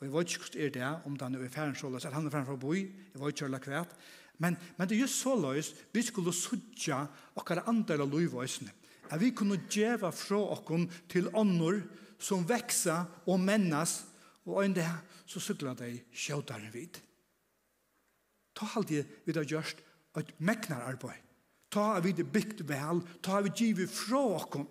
[0.00, 2.26] Og jeg vet ikke hvordan er det, om den er ferdig så løs, at han
[2.26, 3.96] er ferdig for å bo i, jeg vet ikke hva kvært.
[4.40, 7.02] Men, men det er just så løs, vi skulle sudja
[7.38, 8.72] okkar andre av lovøsene.
[9.10, 11.82] At vi kunne djeva fra okkon til ånder
[12.20, 14.00] som veksa og mennas,
[14.48, 14.88] og en det
[15.28, 16.96] så sykla de sjådaren vid.
[18.56, 19.82] Ta halde vi har gjørst
[20.18, 21.29] et meknar arbeid
[21.70, 24.66] Ta vi det bygd vel, ta vi givet fra oss.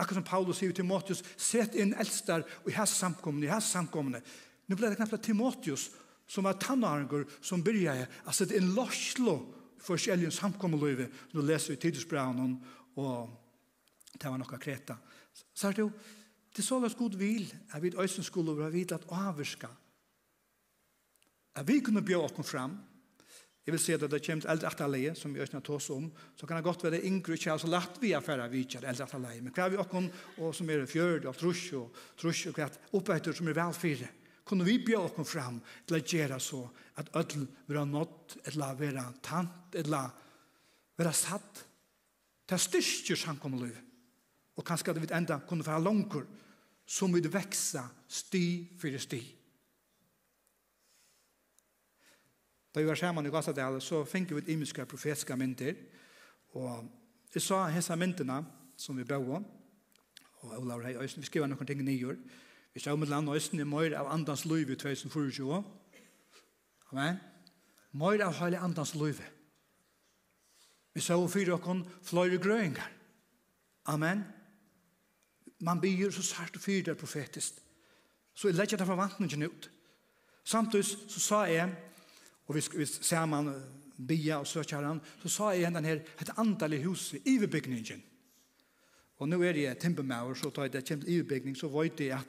[0.00, 3.68] Akkurat som Paulus sier til Timotheus, sett inn eldstar og i hans samkomne, i hans
[3.74, 4.22] samkomne.
[4.66, 5.90] Nu ble det knappt Timotheus,
[6.26, 9.36] som var tannarger, som byrja at sette inn lorslo
[9.82, 11.10] for kjellige samkommeløyve.
[11.34, 12.56] Nå leser vi tidsbraunen,
[12.96, 14.96] og det var noe kreta.
[15.52, 15.92] Så er det jo,
[16.52, 19.68] det så løs god vil, jeg vet øysen skulle være vidt at avvirska.
[21.54, 22.78] at vi kunne bjøre oss fram,
[23.62, 25.90] Jeg vil si at det kommer til eldre ataleie, som vi ønsker å ta oss
[25.94, 29.06] om, så kan det godt være yngre ikke, så lagt vi affære vi vidtjer eldre
[29.06, 30.08] ataleie, men hva er vi åkken,
[30.42, 32.66] og som er fjørd, og trus, og trus, og hva
[32.98, 34.10] oppveitur som er velfyrre?
[34.44, 36.62] kunne vi bjør åkken fram til å gjøre så
[37.00, 40.10] at ødel vil ha nått, eller være tant, eller
[40.98, 41.62] være satt,
[42.48, 43.76] til styrstjer liv.
[44.56, 46.26] og kanskje at vi enda kunne være langer,
[46.86, 49.22] som vi veksa sti for sti.
[52.74, 55.74] Da vi var sammen i Gassadale, så fikk vi et imiske profetiske mynter.
[56.56, 56.88] Og
[57.34, 58.38] jeg sa hese myntene
[58.76, 59.44] som vi bør om,
[60.42, 62.16] og Olav Rei Øysten, vi skriver noen ting i nyår.
[62.74, 65.62] Vi om et land Øysten i møyre av andans løyve i 2024.
[66.92, 67.20] Amen.
[67.92, 69.24] Møyre av hele andans løyve.
[70.94, 72.90] Vi sa om fire åkken fløyre grøyngar.
[73.86, 74.24] Amen.
[75.60, 77.60] Man byr så sært og fyrer profetisk.
[78.34, 79.70] Så jeg legger det forvantningen ut.
[80.44, 81.70] Samtidig så sa jeg,
[82.46, 83.54] og vi vi skulle samman
[84.08, 88.02] bia og söka han, så sa jeg igjen den et antall i huset i överbyggningen.
[89.22, 92.16] Og nå er det timbermauer så tar jeg det kjent i överbyggning så vet jeg
[92.16, 92.26] at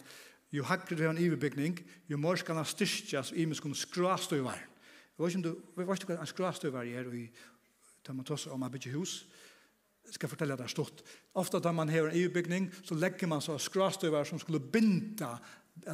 [0.54, 4.34] jo hakker det en i överbyggning jo mer ska den styrkas i men ska skrast
[4.34, 4.68] över.
[5.18, 7.32] Jag vet inte vi vet inte vad skrast över är i
[8.04, 9.26] tar man tossar om å bygge hus
[10.06, 11.02] jeg ska fortälla där stort.
[11.34, 15.40] Ofte da man har en överbyggning så legger man så skrast över som skulle binda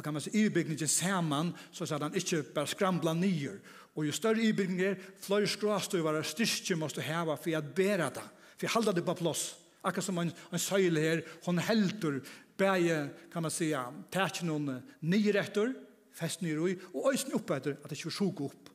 [0.04, 3.60] kan man se säga överbyggningen samman så att han inte bara skramlar nyer.
[3.96, 8.26] Og jo større ibygning er, fløy skråstøvare styrke måste heva for at bæra det,
[8.56, 9.56] for at halda det på plass.
[9.82, 12.20] Akkurat som en, en søyle her, hon helter,
[12.60, 15.72] bæge, kan man säga, tætje noen nye retter,
[16.12, 18.70] fest nye roi, og øyne opp etter at det ikke sjuk opp,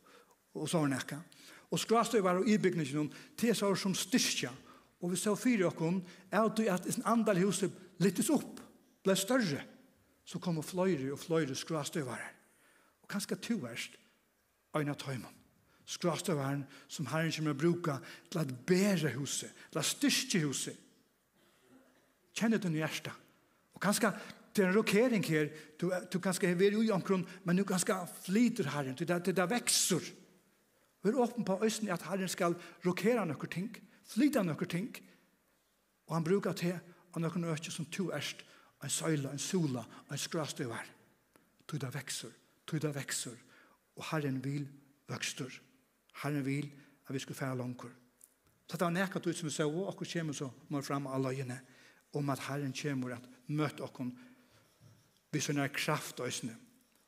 [0.55, 1.19] og så var nekka.
[1.69, 4.49] Og skråstøvare og ibygningen, tesar som styrke,
[5.01, 6.01] og vi så fyra okkon,
[6.31, 8.61] er at at en andal huset lyttes opp,
[9.03, 9.61] ble større,
[10.25, 12.31] så kommer fløyre og fløyre skråstøvare.
[13.03, 13.93] Og kanskje to verst,
[14.75, 15.31] øyne tøymen.
[15.85, 17.99] Skrastøveren som Herren kommer å bruke
[18.31, 20.79] til at bære huset, til at styrke huset.
[22.35, 23.13] Kjenner du hjertet.
[23.75, 24.11] Og kanskje
[24.55, 25.49] det er en rokering her,
[25.79, 29.49] du, du kanskje er veldig omkron, men du kanskje flyter Herren, til det, til det
[29.51, 30.05] vekser.
[31.03, 32.55] Vi er åpne på østen at Herren skal
[32.85, 33.69] rokere noen ting,
[34.07, 34.89] flyte noen ting,
[36.07, 38.45] og han bruker til av noen øyne som to erst,
[38.83, 40.87] en søyla, en sola, en skrastøver.
[41.67, 42.31] Tog det vekser,
[42.67, 43.37] tog det vekser,
[43.95, 44.67] og Herren vil
[45.07, 45.51] vøkstur.
[46.23, 46.71] Herren vil
[47.07, 47.91] at vi skulle fære langkur.
[48.65, 51.21] Så det var nekket ut som vi så, og akkur kommer så må fram av
[51.21, 51.59] løyene
[52.13, 54.09] om at Herren kommer at møte okkur
[55.35, 56.53] vi sånne er kraft og øsne.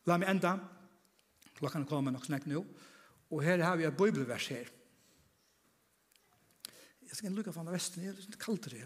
[0.07, 0.57] La meg enda,
[1.57, 2.63] klokken er kommet nok snakk nå,
[3.31, 4.71] og her har vi et bibelvers her.
[7.07, 8.83] Jeg skal lukke fra vesten, det er litt kaldt det.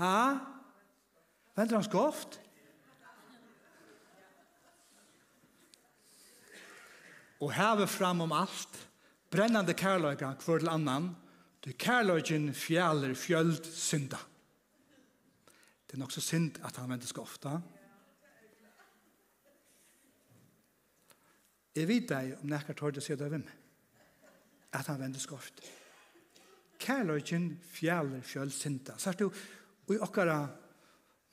[0.00, 0.38] Ha?
[1.54, 2.40] Venter han skoft?
[7.44, 8.78] Og heve fram om alt,
[9.30, 11.10] brennande kærløyga hver til annan,
[11.64, 14.18] du kærløygen fjaler fjöld synda.
[15.86, 17.58] Det er nok så synd at han venter skofta.
[21.74, 23.44] Jeg vet deg om nekkar tårde sier av hvem.
[24.74, 25.62] At han venter skoft.
[26.78, 28.98] Kærløygen fjaler fjöld synda.
[28.98, 29.30] Sart du,
[29.84, 30.38] og i okkara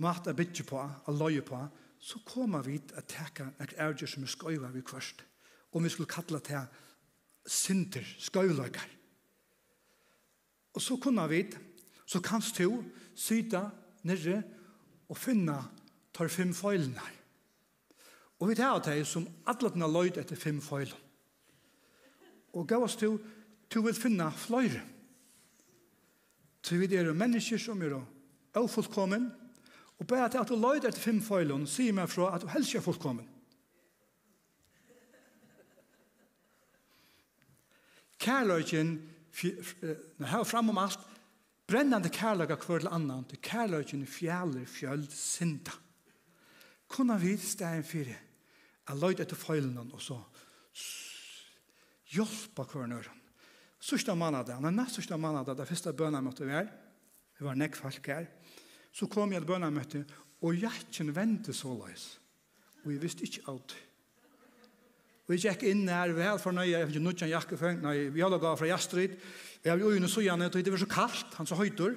[0.02, 1.60] mat a bytje på, a loje på,
[2.02, 5.22] så kommer vi til å teka nek erger som er skøyva vi kvørst.
[5.72, 6.66] Og vi skulle kalla til
[7.46, 8.90] sinter, skøyvløyker.
[10.74, 11.44] Og så kunne vi,
[12.06, 12.82] så kanst du
[13.16, 13.68] syta
[14.08, 14.42] nere
[15.12, 15.60] og finna
[16.16, 17.04] tar fem foilene
[18.40, 20.98] Og vi tar det som alle har løyd etter fem foilene.
[22.54, 23.20] Og gav oss til,
[23.70, 24.82] du vil finna fløyre.
[26.62, 28.02] Så vi er mennesker som er
[28.56, 29.30] er fullkommen,
[30.00, 32.76] og bare til at du løyder etter fem feilene, sier meg fra at du helst
[32.76, 33.28] er fullkommen.
[38.22, 38.92] Kærløyken,
[39.42, 41.06] når jeg her fram om alt,
[41.70, 45.74] brennende kærløyga hver til annan, til kærløyken fjaller fjöld synda.
[46.92, 48.18] Kunne vi steg stegen fire,
[48.90, 50.20] jeg løyder etter feilene, og så
[52.12, 53.22] hjelpa hver nøyren.
[53.82, 56.68] Sørsta mannadag, den nest sørsta mannadag, det første bøna måtte vi her,
[57.38, 58.28] det var nekk folk her,
[58.92, 60.04] så kom jeg til bønnemøtte,
[60.42, 62.06] og hjertet ventet så løs.
[62.84, 63.76] Og jeg visste ikke alt.
[65.28, 67.98] Og jeg gikk inn her, vel for nøye, jeg fikk ikke nødvendig jakke før, nei,
[68.12, 69.14] vi hadde gav fra Jastrid,
[69.62, 71.96] og jeg vil øyne så gjerne, og det var så kaldt, han så høytor.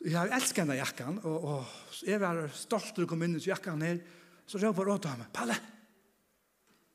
[0.00, 3.36] Jeg har elsket denne jakken, og, og så jeg var stolt til å komme inn
[3.36, 4.00] i jakken her,
[4.48, 5.58] så røp jeg råd til ham, Palle!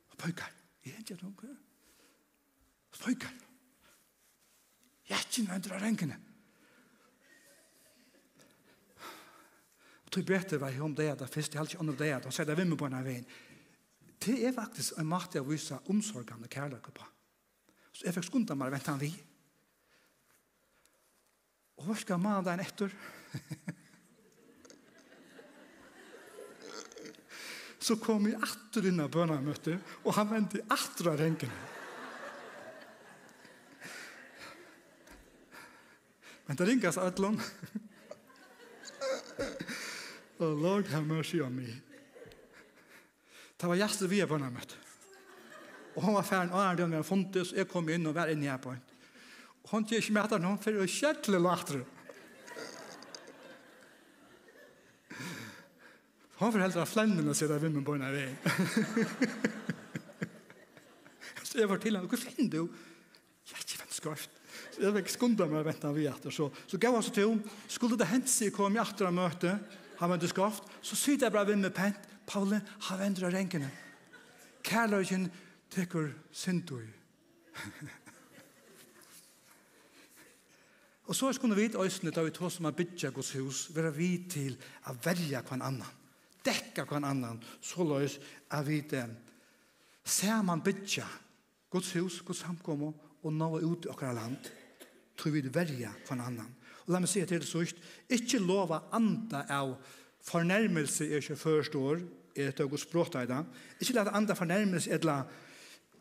[0.09, 0.49] Og pøyker,
[0.87, 1.55] jeg er ikke noe.
[2.95, 3.33] Pøyker.
[5.05, 6.17] Hjertet venter av renkene.
[10.05, 12.77] Og tog brette var om det, det første ikke om det, og sier det vimmer
[12.79, 13.25] på denne veien.
[14.25, 17.05] Det er faktisk en måte å vise omsorgene og kærlighet på.
[17.95, 19.11] Så jeg fikk skundet meg, vent han vi.
[21.79, 22.89] Og hva skal man den etter?
[27.85, 31.57] så kom jeg atter inn av bønnermøtet, og han ventet atter av renkene.
[36.45, 37.37] Men det ringas ætlån.
[40.45, 41.65] Oh Lord, have mercy on me.
[43.57, 44.75] Det var gjestet vi er på møtt.
[45.95, 48.51] Og hun var ferdig, og han hadde funnet, så jeg kom inn og var inne
[48.51, 48.85] her på henne.
[49.63, 51.79] Og hun tjør ikke med etter noen, for det var kjettelig later.
[56.35, 58.29] Hun forhelder av flendene sier det vimmen på henne vei.
[61.47, 62.67] Så jeg var til henne, hva finner du?
[63.47, 64.31] Jeg er ikke vennskøft.
[64.75, 66.31] Så jeg fikk skundet meg og ventet vi etter.
[66.35, 69.15] Så, så gav han så til henne, skulle det hente seg kom jeg etter å
[69.15, 69.51] møte,
[69.99, 73.69] han vant skoft, så sitter jeg bare vinn med pent, Paule, han vender av renkene.
[74.65, 75.27] Kærløyken
[75.69, 76.87] tekur sintui.
[81.07, 83.93] og så skulle vi vite øysene da vi tog som har bytja Guds hus, være
[83.93, 84.57] vi til
[84.89, 85.93] å verja hver annan,
[86.45, 88.17] dekka hver annan, så løys
[88.49, 89.05] er vi det.
[90.05, 91.05] Ser man bytja
[91.69, 92.93] Guds hus, Guds samkommer,
[93.25, 94.49] og nå ut i okkara land,
[95.17, 96.51] tror vi verja hver annan.
[96.85, 97.79] Og la meg si til det sørst,
[98.09, 99.75] ikke lova anda av
[100.25, 102.03] fornærmelse er ikke forstår,
[102.35, 103.45] er et og språta i dag.
[103.79, 105.23] Ikke lova anda fornærmelse er la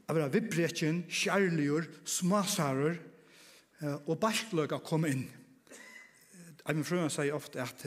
[0.04, 2.98] av vera vibretjen, kjærligur, smasarer
[4.04, 5.24] og barkløk å komme inn.
[6.64, 7.84] Jeg min frøyne sier ofte at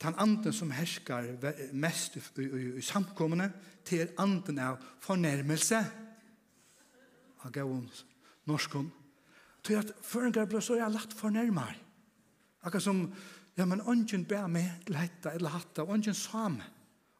[0.00, 1.28] den anden som herskar
[1.76, 3.50] mest i, i, i, i samkommende
[3.86, 5.82] til anden av fornærmelse
[7.44, 7.86] av gavun
[8.48, 8.88] norskon.
[9.66, 11.89] Til at føringar ble så jeg lagt fornærmere.
[12.62, 13.04] Akkurat som,
[13.56, 16.66] ja, men ånden ber meg til hetta eller hatta, ånden sa meg.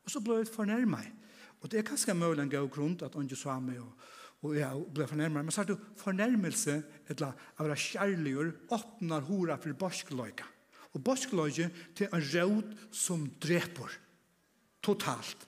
[0.05, 1.17] Og så ble jeg fornærmet.
[1.61, 4.07] Og det er kanskje mulig en god grunn at ånden sa meg og,
[4.45, 5.45] og jeg ble fornærmet.
[5.45, 6.79] Men så er det fornærmelse,
[7.13, 10.49] eller være kjærlig og åpner hora for borskløyga.
[10.97, 13.93] Og borskløyga til en råd som dreper.
[14.83, 15.47] Totalt.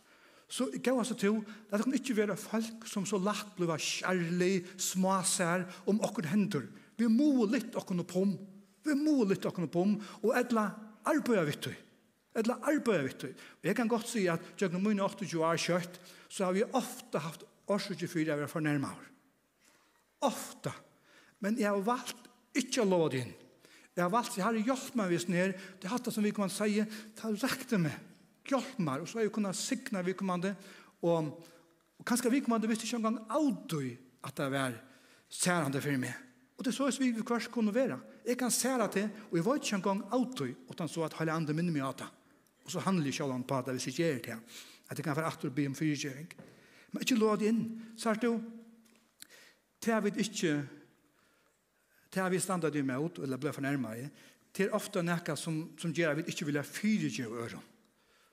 [0.52, 1.38] Så gav altså til
[1.70, 6.66] at det kan ikke være folk som så lagt blir kjærlig, smasær om okkur hendur.
[7.00, 8.08] Vi må litt okkur noe
[8.82, 10.66] Vi må lytte oss på om, og etla
[11.08, 11.72] arbeid vitt du.
[12.38, 13.28] Etla arbeid vitt du.
[13.60, 16.00] Og jeg kan godt si at jeg gjennom mine 28 år kjøtt,
[16.32, 19.10] så har vi ofte haft årsutje fyra jeg var fornærmere.
[20.26, 20.72] Ofte.
[21.42, 23.32] Men jeg har valgt ikke å lov din.
[23.92, 26.32] Jeg har valgt, jeg har hjulpet meg hvis nere, det er hatt det som vi
[26.32, 27.98] kan si, det har rekt meg,
[28.48, 30.54] hjulpet meg, og så har jeg kunnet sikne vi kommande,
[31.04, 31.28] og,
[32.00, 33.92] og kanskje vi kommande visste ikke engang aldri
[34.24, 34.78] at det var
[35.28, 36.31] særende for meg.
[36.56, 37.98] Og det er så vi vi kvart kunne være.
[38.26, 41.32] Jeg kan særa til, og jeg var ikke engang autoi, og han så at hele
[41.32, 42.08] andre minner meg av det.
[42.64, 44.38] Og så handler jeg sjålan på det hvis jeg gjør det.
[44.90, 46.28] At jeg kan være aktor og be om fyrtjøring.
[46.92, 47.62] Men ikke lov det inn.
[47.96, 48.36] Så er det jo,
[49.80, 50.52] til jeg vet ikke,
[52.14, 54.08] det er vi standard i meg ut, eller ble fornærmet i,
[54.52, 57.68] det er ofte noe som, som gjør at vi ikke vil ha fyrtjøring øren.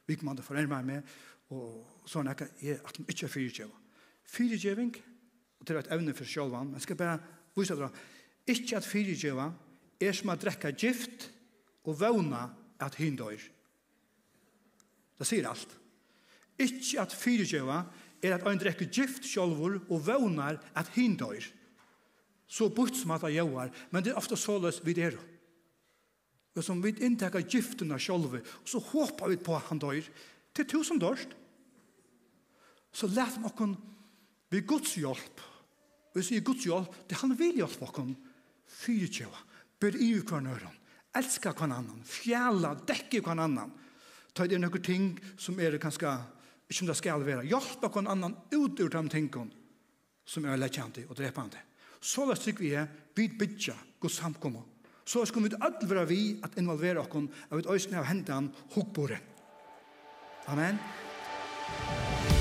[0.06, 1.14] Vi kan ikke fornærme meg,
[1.56, 3.86] og så noe jeg at de ikke er fyrtjøring.
[4.30, 4.92] Fyrtjøring,
[5.60, 7.20] og det er et evne for selv, men skal bare
[7.60, 7.92] Vise dere,
[8.50, 9.52] Ikke at fyrirgjeva
[10.02, 11.30] er som å drekke gift
[11.86, 12.48] og vøvna
[12.82, 13.38] at hin dør.
[15.20, 15.76] Det sier alt.
[16.60, 17.84] Ikke at fyrirgjeva
[18.24, 21.44] er at ein drekka gift sjálfur og vøvnar at hin dør.
[22.50, 25.16] Så bort som at han men det er ofte såles vi er.
[26.56, 30.02] Og som vi inntekker giftene sjálfur, og så håper vi på at han dør.
[30.54, 31.30] til tusen dørst.
[32.92, 33.78] Så let noen,
[34.50, 35.42] vi Guds hjelp,
[36.10, 38.16] Og jeg sier Guds hjelp, det han vil hjelpe oss
[38.70, 39.40] fyrtjøva,
[39.82, 40.76] bør i hver nøren,
[41.18, 43.72] elsker hver annan, fjæla, dekke hver annan.
[44.34, 46.12] Ta det noen ting som er kanskje,
[46.70, 49.50] ikke om det skal være, hjelpe hver annan ut ur de tingene
[50.30, 51.62] som er lekkjande og drepende.
[52.00, 54.64] Så la sikker vi er, byd bytja Guds samkommer.
[55.10, 59.20] Så skal vi alle være vi at involvere oss av et øyne av hendene hukkbordet.
[60.48, 60.78] Amen.
[60.78, 62.39] Amen.